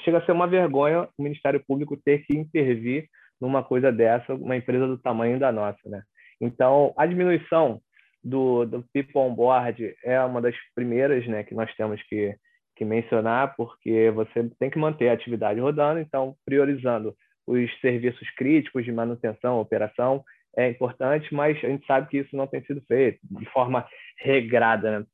chega 0.05 0.19
a 0.19 0.27
ser 0.27 0.33
uma 0.33 0.47
vergonha 0.47 1.09
o 1.17 1.23
Ministério 1.23 1.63
Público 1.67 1.97
ter 1.97 2.25
que 2.27 2.37
intervir 2.37 3.09
numa 3.41 3.63
coisa 3.63 3.91
dessa, 3.91 4.35
uma 4.35 4.57
empresa 4.57 4.87
do 4.87 4.99
tamanho 4.99 5.39
da 5.39 5.51
nossa, 5.51 5.89
né? 5.89 6.03
Então, 6.41 6.93
a 6.97 7.07
diminuição 7.07 7.81
do, 8.23 8.65
do 8.65 8.85
people 8.93 9.21
on 9.21 9.35
board 9.35 9.95
é 10.05 10.21
uma 10.21 10.41
das 10.41 10.55
primeiras, 10.75 11.27
né, 11.27 11.43
que 11.43 11.55
nós 11.55 11.73
temos 11.75 12.03
que, 12.05 12.35
que 12.77 12.85
mencionar, 12.85 13.55
porque 13.57 14.11
você 14.11 14.49
tem 14.59 14.71
que 14.71 14.79
manter 14.79 15.09
a 15.09 15.13
atividade 15.13 15.61
rodando, 15.61 16.01
então 16.01 16.37
priorizando 16.45 17.15
os 17.47 17.71
serviços 17.81 18.29
críticos 18.37 18.85
de 18.85 18.93
manutenção, 18.93 19.61
operação 19.61 20.25
é 20.57 20.69
importante, 20.69 21.35
mas 21.35 21.57
a 21.65 21.69
gente 21.69 21.87
sabe 21.87 22.09
que 22.09 22.19
isso 22.19 22.37
não 22.37 22.47
tem 22.47 22.63
sido 22.65 22.83
feito 22.83 23.19
de 23.23 23.47
forma 23.47 23.87
regrada. 24.19 25.01
Né? 25.01 25.07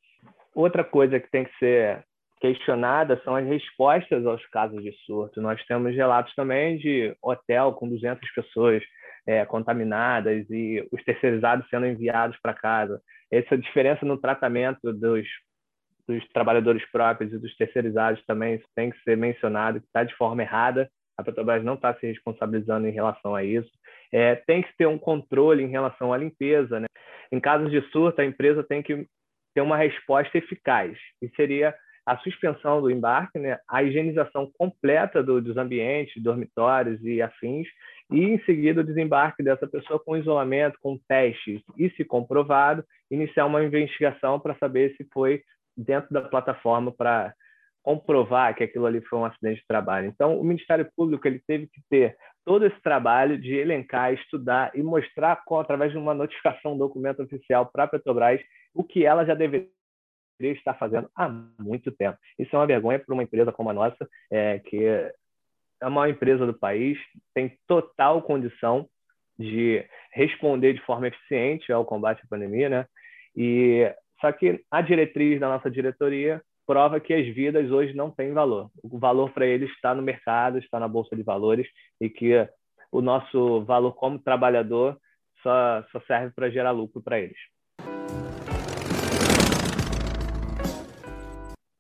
Outra 0.55 0.83
coisa 0.83 1.21
que 1.21 1.31
tem 1.31 1.45
que 1.45 1.59
ser 1.59 2.05
questionada 2.41 3.21
são 3.25 3.35
as 3.35 3.47
respostas 3.47 4.25
aos 4.27 4.45
casos 4.47 4.83
de 4.83 4.93
surto. 5.05 5.41
Nós 5.41 5.65
temos 5.67 5.95
relatos 5.95 6.35
também 6.35 6.77
de 6.77 7.17
hotel 7.23 7.73
com 7.73 7.89
200 7.89 8.29
pessoas 8.33 8.83
é, 9.29 9.45
contaminadas 9.45 10.49
e 10.49 10.83
os 10.91 11.05
terceirizados 11.05 11.69
sendo 11.69 11.87
enviados 11.87 12.39
para 12.41 12.55
casa. 12.55 12.99
essa 13.31 13.59
diferença 13.59 14.07
no 14.07 14.17
tratamento 14.17 14.91
dos, 14.91 15.29
dos 16.09 16.27
trabalhadores 16.29 16.83
próprios 16.91 17.31
e 17.31 17.39
dos 17.39 17.55
terceirizados 17.55 18.25
também 18.25 18.55
isso 18.55 18.67
tem 18.75 18.89
que 18.89 18.99
ser 19.03 19.19
mencionado, 19.19 19.81
que 19.81 19.87
está 19.87 20.03
de 20.03 20.15
forma 20.15 20.43
errada. 20.43 20.91
A 21.19 21.23
Petrobras 21.23 21.63
não 21.63 21.75
está 21.75 21.93
se 21.95 22.07
responsabilizando 22.07 22.87
em 22.87 22.93
relação 22.93 23.35
a 23.35 23.45
isso. 23.45 23.71
É, 24.11 24.35
tem 24.35 24.63
que 24.63 24.75
ter 24.79 24.87
um 24.87 24.97
controle 24.97 25.63
em 25.63 25.69
relação 25.69 26.11
à 26.11 26.17
limpeza. 26.17 26.81
Né? 26.81 26.87
Em 27.31 27.39
casos 27.39 27.71
de 27.71 27.83
surto, 27.91 28.23
a 28.23 28.25
empresa 28.25 28.65
tem 28.65 28.83
que 28.83 29.07
ter 29.55 29.61
uma 29.61 29.77
resposta 29.77 30.39
eficaz, 30.39 30.97
e 31.21 31.29
seria 31.37 31.75
a 32.07 32.17
suspensão 32.19 32.81
do 32.81 32.91
embarque, 32.91 33.39
né? 33.39 33.59
a 33.69 33.83
higienização 33.83 34.51
completa 34.57 35.23
do, 35.23 35.43
dos 35.43 35.59
ambientes, 35.59 36.23
dormitórios 36.23 37.05
e 37.05 37.21
afins, 37.21 37.69
e 38.11 38.25
em 38.25 38.43
seguida 38.45 38.81
o 38.81 38.85
desembarque 38.85 39.43
dessa 39.43 39.67
pessoa 39.67 39.99
com 39.99 40.17
isolamento, 40.17 40.79
com 40.81 40.99
testes, 41.09 41.63
e 41.77 41.91
se 41.91 42.05
comprovado, 42.05 42.85
iniciar 43.11 43.47
uma 43.47 43.63
investigação 43.63 44.41
para 44.41 44.57
saber 44.57 44.95
se 44.97 45.07
foi 45.13 45.43
dentro 45.77 46.13
da 46.13 46.23
plataforma 46.23 46.91
para 46.91 47.33
comprovar 47.83 48.55
que 48.55 48.65
aquilo 48.65 48.87
ali 48.87 49.01
foi 49.03 49.19
um 49.19 49.25
acidente 49.25 49.61
de 49.61 49.67
trabalho. 49.67 50.09
Então, 50.09 50.39
o 50.39 50.45
Ministério 50.45 50.87
Público 50.97 51.27
ele 51.27 51.41
teve 51.47 51.67
que 51.69 51.81
ter 51.89 52.17
todo 52.45 52.67
esse 52.67 52.81
trabalho 52.83 53.39
de 53.39 53.55
elencar, 53.55 54.13
estudar 54.13 54.71
e 54.75 54.83
mostrar, 54.83 55.43
com, 55.45 55.59
através 55.59 55.93
de 55.93 55.99
uma 55.99 56.15
notificação, 56.15 56.75
um 56.75 56.79
documento 56.79 57.23
oficial 57.23 57.67
para 57.67 57.85
a 57.85 57.89
Petrobras, 57.89 58.41
o 58.75 58.83
que 58.83 59.05
ela 59.05 59.25
já 59.25 59.35
deveria 59.35 59.69
estar 60.41 60.75
fazendo 60.75 61.09
há 61.15 61.29
muito 61.59 61.91
tempo. 61.93 62.19
Isso 62.39 62.55
é 62.55 62.59
uma 62.59 62.67
vergonha 62.67 62.99
para 62.99 63.15
uma 63.15 63.23
empresa 63.23 63.53
como 63.53 63.71
a 63.71 63.75
nossa, 63.75 64.09
é, 64.31 64.59
que 64.59 65.13
a 65.81 65.91
maior 65.91 66.11
empresa 66.11 66.47
do 66.47 66.55
país, 66.55 66.99
tem 67.35 67.57
total 67.67 68.23
condição 68.23 68.89
de 69.39 69.85
responder 70.13 70.73
de 70.75 70.85
forma 70.85 71.09
eficiente 71.09 71.73
ao 71.73 71.85
combate 71.85 72.23
à 72.25 72.29
pandemia, 72.29 72.69
né? 72.69 72.87
E 73.37 73.93
só 74.21 74.33
que 74.33 74.65
a 74.71 74.83
diretriz 74.83 75.39
da 75.39 75.49
nossa 75.49 75.71
diretoria 75.71 76.43
prova 76.67 77.01
que 77.01 77.15
as 77.15 77.27
vidas 77.35 77.71
hoje 77.71 77.95
não 77.95 78.11
têm 78.11 78.33
valor. 78.33 78.71
O 78.83 78.99
valor 78.99 79.31
para 79.31 79.47
eles 79.47 79.71
está 79.71 79.95
no 79.95 80.03
mercado, 80.03 80.59
está 80.59 80.79
na 80.81 80.89
bolsa 80.89 81.15
de 81.15 81.23
valores 81.23 81.67
e 82.01 82.11
que 82.11 82.47
o 82.91 83.01
nosso 83.01 83.65
valor 83.65 83.93
como 83.93 84.19
trabalhador 84.19 84.99
só, 85.43 85.85
só 85.93 86.01
serve 86.07 86.33
para 86.35 86.51
gerar 86.51 86.73
lucro 86.73 87.01
para 87.01 87.21
eles. 87.21 87.39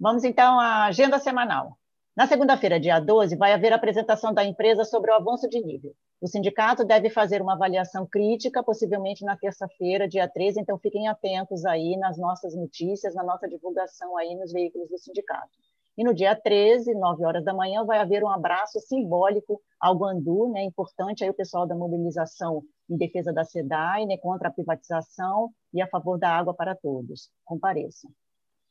Vamos 0.00 0.22
então 0.22 0.60
à 0.60 0.84
agenda 0.84 1.18
semanal. 1.18 1.76
Na 2.18 2.26
segunda-feira, 2.26 2.80
dia 2.80 2.98
12, 2.98 3.36
vai 3.36 3.52
haver 3.52 3.72
apresentação 3.72 4.34
da 4.34 4.42
empresa 4.44 4.82
sobre 4.82 5.08
o 5.08 5.14
avanço 5.14 5.48
de 5.48 5.64
nível. 5.64 5.94
O 6.20 6.26
sindicato 6.26 6.84
deve 6.84 7.08
fazer 7.10 7.40
uma 7.40 7.52
avaliação 7.52 8.04
crítica, 8.04 8.60
possivelmente 8.60 9.24
na 9.24 9.36
terça-feira, 9.36 10.08
dia 10.08 10.28
13, 10.28 10.60
então 10.60 10.76
fiquem 10.80 11.06
atentos 11.06 11.64
aí 11.64 11.96
nas 11.96 12.18
nossas 12.18 12.56
notícias, 12.56 13.14
na 13.14 13.22
nossa 13.22 13.46
divulgação 13.46 14.16
aí 14.16 14.34
nos 14.34 14.52
veículos 14.52 14.88
do 14.88 14.98
sindicato. 14.98 15.52
E 15.96 16.02
no 16.02 16.12
dia 16.12 16.34
13, 16.34 16.92
9 16.92 17.24
horas 17.24 17.44
da 17.44 17.54
manhã, 17.54 17.84
vai 17.84 18.00
haver 18.00 18.24
um 18.24 18.28
abraço 18.28 18.80
simbólico 18.80 19.60
ao 19.78 19.94
Guandu, 19.96 20.50
né? 20.50 20.64
Importante 20.64 21.22
aí 21.22 21.30
o 21.30 21.34
pessoal 21.34 21.68
da 21.68 21.76
mobilização 21.76 22.64
em 22.90 22.96
defesa 22.96 23.32
da 23.32 23.44
SEDAI, 23.44 24.06
né? 24.06 24.16
Contra 24.16 24.48
a 24.48 24.52
privatização 24.52 25.50
e 25.72 25.80
a 25.80 25.86
favor 25.86 26.18
da 26.18 26.30
água 26.30 26.52
para 26.52 26.74
todos. 26.74 27.30
Compareçam. 27.44 28.10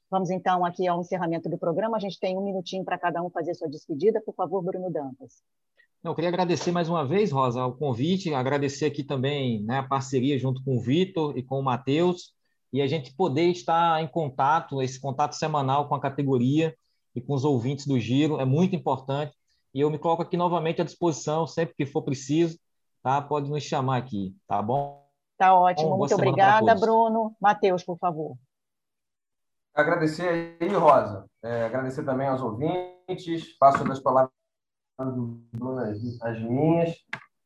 Vamos 0.09 0.29
então 0.29 0.63
aqui 0.63 0.87
ao 0.87 1.01
encerramento 1.01 1.49
do 1.49 1.57
programa. 1.57 1.97
A 1.97 1.99
gente 1.99 2.19
tem 2.19 2.37
um 2.37 2.43
minutinho 2.43 2.85
para 2.85 2.97
cada 2.97 3.21
um 3.21 3.29
fazer 3.29 3.53
sua 3.55 3.69
despedida. 3.69 4.21
Por 4.21 4.33
favor, 4.33 4.63
Bruno 4.63 4.89
Dantas. 4.89 5.41
Eu 6.03 6.15
queria 6.15 6.29
agradecer 6.29 6.71
mais 6.71 6.87
uma 6.87 7.05
vez, 7.05 7.31
Rosa, 7.31 7.65
o 7.65 7.75
convite, 7.75 8.33
agradecer 8.33 8.85
aqui 8.85 9.03
também 9.03 9.63
né, 9.63 9.79
a 9.79 9.83
parceria 9.83 10.37
junto 10.37 10.63
com 10.63 10.77
o 10.77 10.79
Vitor 10.79 11.37
e 11.37 11.43
com 11.43 11.59
o 11.59 11.63
Matheus, 11.63 12.33
e 12.71 12.81
a 12.81 12.87
gente 12.87 13.13
poder 13.13 13.47
estar 13.47 14.01
em 14.01 14.07
contato, 14.07 14.81
esse 14.81 15.01
contato 15.01 15.33
semanal 15.33 15.89
com 15.89 15.95
a 15.95 15.99
categoria 15.99 16.73
e 17.15 17.19
com 17.19 17.33
os 17.33 17.43
ouvintes 17.43 17.87
do 17.87 17.99
Giro, 17.99 18.39
é 18.39 18.45
muito 18.45 18.75
importante. 18.75 19.35
E 19.73 19.81
eu 19.81 19.89
me 19.89 19.97
coloco 19.97 20.21
aqui 20.21 20.37
novamente 20.37 20.81
à 20.81 20.85
disposição, 20.85 21.47
sempre 21.47 21.75
que 21.75 21.85
for 21.85 22.03
preciso, 22.03 22.57
tá? 23.03 23.21
Pode 23.21 23.49
nos 23.49 23.63
chamar 23.63 23.97
aqui, 23.97 24.35
tá 24.47 24.61
bom? 24.61 25.03
Tá 25.37 25.53
ótimo, 25.55 25.89
bom, 25.89 25.97
muito 25.97 26.15
obrigada, 26.15 26.73
Bruno. 26.75 27.35
Matheus, 27.41 27.83
por 27.83 27.97
favor. 27.97 28.37
Agradecer 29.77 30.57
aí, 30.59 30.73
Rosa. 30.73 31.27
É, 31.43 31.65
agradecer 31.65 32.03
também 32.03 32.27
aos 32.27 32.41
ouvintes. 32.41 33.55
Passo 33.59 33.83
das 33.83 33.99
palavras 33.99 34.31
do 34.99 35.39
Bruno 35.53 35.79
as 35.79 36.41
minhas. 36.41 36.95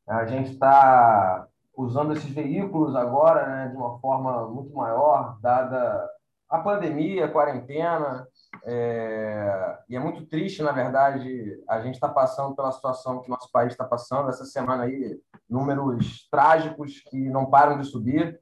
A 0.08 0.24
gente 0.24 0.52
está 0.52 1.46
usando 1.76 2.14
esses 2.14 2.30
veículos 2.30 2.96
agora 2.96 3.46
né, 3.46 3.68
de 3.68 3.76
uma 3.76 3.98
forma 3.98 4.48
muito 4.48 4.74
maior, 4.74 5.38
dada 5.42 6.08
a 6.48 6.58
pandemia, 6.58 7.26
a 7.26 7.30
quarentena. 7.30 8.26
É... 8.64 9.78
E 9.90 9.94
é 9.94 10.00
muito 10.00 10.24
triste, 10.24 10.62
na 10.62 10.72
verdade, 10.72 11.62
a 11.68 11.82
gente 11.82 11.96
está 11.96 12.08
passando 12.08 12.56
pela 12.56 12.72
situação 12.72 13.20
que 13.20 13.28
nosso 13.28 13.52
país 13.52 13.74
está 13.74 13.84
passando. 13.84 14.30
Essa 14.30 14.46
semana 14.46 14.84
aí, 14.84 15.20
números 15.46 16.26
trágicos 16.30 17.00
que 17.10 17.28
não 17.28 17.44
param 17.44 17.78
de 17.78 17.84
subir 17.84 18.40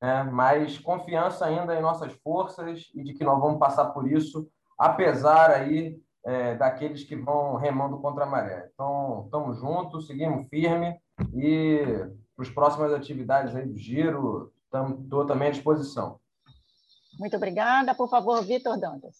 né? 0.00 0.22
mas 0.24 0.78
confiança 0.78 1.46
ainda 1.46 1.74
em 1.74 1.82
nossas 1.82 2.12
forças 2.22 2.90
e 2.94 3.02
de 3.02 3.14
que 3.14 3.24
nós 3.24 3.40
vamos 3.40 3.58
passar 3.58 3.86
por 3.86 4.10
isso, 4.10 4.48
apesar 4.78 5.50
aí 5.50 5.98
é, 6.24 6.54
daqueles 6.54 7.04
que 7.04 7.16
vão 7.16 7.56
remando 7.56 7.98
contra 7.98 8.24
a 8.24 8.26
maré. 8.26 8.70
Então, 8.72 9.22
estamos 9.24 9.58
juntos, 9.58 10.06
seguimos 10.06 10.46
firme 10.48 10.98
e 11.34 11.80
para 12.36 12.44
as 12.44 12.50
próximas 12.50 12.92
atividades 12.92 13.56
aí 13.56 13.66
do 13.66 13.76
Giro, 13.76 14.52
estou 15.02 15.26
também 15.26 15.48
à 15.48 15.50
disposição. 15.50 16.20
Muito 17.18 17.36
obrigada. 17.36 17.94
Por 17.94 18.08
favor, 18.08 18.44
Vitor 18.44 18.78
Dantas. 18.78 19.16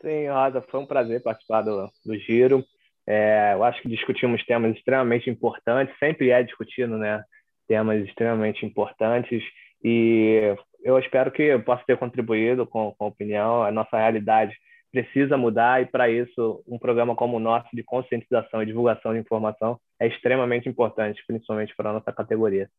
Sim, 0.00 0.28
Rosa, 0.28 0.62
foi 0.70 0.80
um 0.80 0.86
prazer 0.86 1.22
participar 1.22 1.62
do, 1.62 1.90
do 2.04 2.16
Giro. 2.18 2.64
É, 3.06 3.54
eu 3.54 3.64
acho 3.64 3.80
que 3.82 3.88
discutimos 3.88 4.44
temas 4.44 4.76
extremamente 4.76 5.30
importantes, 5.30 5.96
sempre 5.98 6.30
é 6.30 6.42
discutido, 6.42 6.98
né? 6.98 7.24
Temas 7.66 8.04
extremamente 8.04 8.64
importantes 8.64 9.42
e 9.82 10.54
eu 10.82 10.98
espero 10.98 11.32
que 11.32 11.42
eu 11.42 11.62
possa 11.62 11.82
ter 11.86 11.96
contribuído 11.98 12.66
com, 12.66 12.94
com 12.96 13.04
a 13.04 13.08
opinião. 13.08 13.62
A 13.62 13.72
nossa 13.72 13.96
realidade 13.96 14.56
precisa 14.92 15.36
mudar 15.36 15.82
e, 15.82 15.86
para 15.86 16.08
isso, 16.08 16.62
um 16.66 16.78
programa 16.78 17.14
como 17.14 17.36
o 17.36 17.40
nosso 17.40 17.68
de 17.72 17.82
conscientização 17.82 18.62
e 18.62 18.66
divulgação 18.66 19.12
de 19.12 19.18
informação 19.18 19.78
é 20.00 20.06
extremamente 20.06 20.68
importante, 20.68 21.22
principalmente 21.26 21.74
para 21.76 21.90
a 21.90 21.92
nossa 21.92 22.12
categoria. 22.12 22.70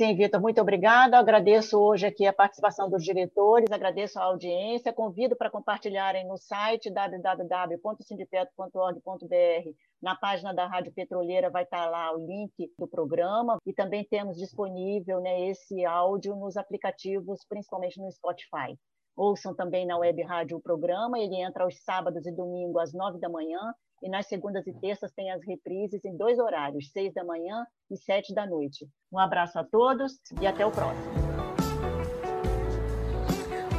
Sim, 0.00 0.14
Vitor, 0.14 0.40
muito 0.40 0.60
obrigada. 0.60 1.18
Agradeço 1.18 1.76
hoje 1.76 2.06
aqui 2.06 2.24
a 2.24 2.32
participação 2.32 2.88
dos 2.88 3.02
diretores, 3.02 3.68
agradeço 3.68 4.16
a 4.16 4.22
audiência, 4.22 4.92
convido 4.92 5.34
para 5.34 5.50
compartilharem 5.50 6.24
no 6.24 6.36
site 6.36 6.88
www.sindipeto.org.br. 6.88 9.72
Na 10.00 10.14
página 10.14 10.54
da 10.54 10.68
Rádio 10.68 10.92
Petroleira 10.92 11.50
vai 11.50 11.64
estar 11.64 11.90
lá 11.90 12.14
o 12.14 12.24
link 12.24 12.72
do 12.78 12.86
programa 12.86 13.58
e 13.66 13.72
também 13.72 14.04
temos 14.04 14.36
disponível 14.36 15.20
né, 15.20 15.48
esse 15.48 15.84
áudio 15.84 16.36
nos 16.36 16.56
aplicativos, 16.56 17.44
principalmente 17.48 18.00
no 18.00 18.08
Spotify. 18.12 18.78
Ouçam 19.16 19.52
também 19.52 19.84
na 19.84 19.98
web 19.98 20.22
rádio 20.22 20.58
o 20.58 20.62
programa, 20.62 21.18
ele 21.18 21.42
entra 21.42 21.64
aos 21.64 21.82
sábados 21.82 22.24
e 22.24 22.30
domingos 22.30 22.80
às 22.80 22.92
nove 22.92 23.18
da 23.18 23.28
manhã 23.28 23.74
e 24.02 24.08
nas 24.08 24.26
segundas 24.26 24.66
e 24.66 24.72
terças 24.72 25.12
tem 25.12 25.30
as 25.30 25.44
reprises 25.44 26.04
em 26.04 26.16
dois 26.16 26.38
horários, 26.38 26.90
seis 26.92 27.12
da 27.14 27.24
manhã 27.24 27.66
e 27.90 27.96
sete 27.96 28.34
da 28.34 28.46
noite. 28.46 28.86
Um 29.12 29.18
abraço 29.18 29.58
a 29.58 29.64
todos 29.64 30.20
e 30.40 30.46
até 30.46 30.64
o 30.64 30.70
próximo. 30.70 31.28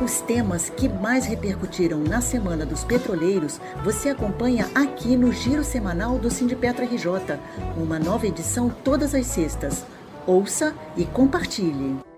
Os 0.02 0.22
temas 0.22 0.70
que 0.70 0.88
mais 0.88 1.26
repercutiram 1.26 2.00
na 2.00 2.22
Semana 2.22 2.66
dos 2.66 2.86
Petroleiros 2.86 3.60
você 3.84 4.10
acompanha 4.10 4.66
aqui 4.74 5.18
no 5.18 5.30
Giro 5.34 5.64
Semanal 5.64 6.18
do 6.18 6.30
Sindipetro 6.30 6.86
RJ, 6.86 7.38
uma 7.76 8.00
nova 8.00 8.26
edição 8.26 8.70
todas 8.70 9.14
as 9.14 9.26
sextas. 9.26 9.86
Ouça 10.26 10.74
e 10.96 11.06
compartilhe. 11.06 12.09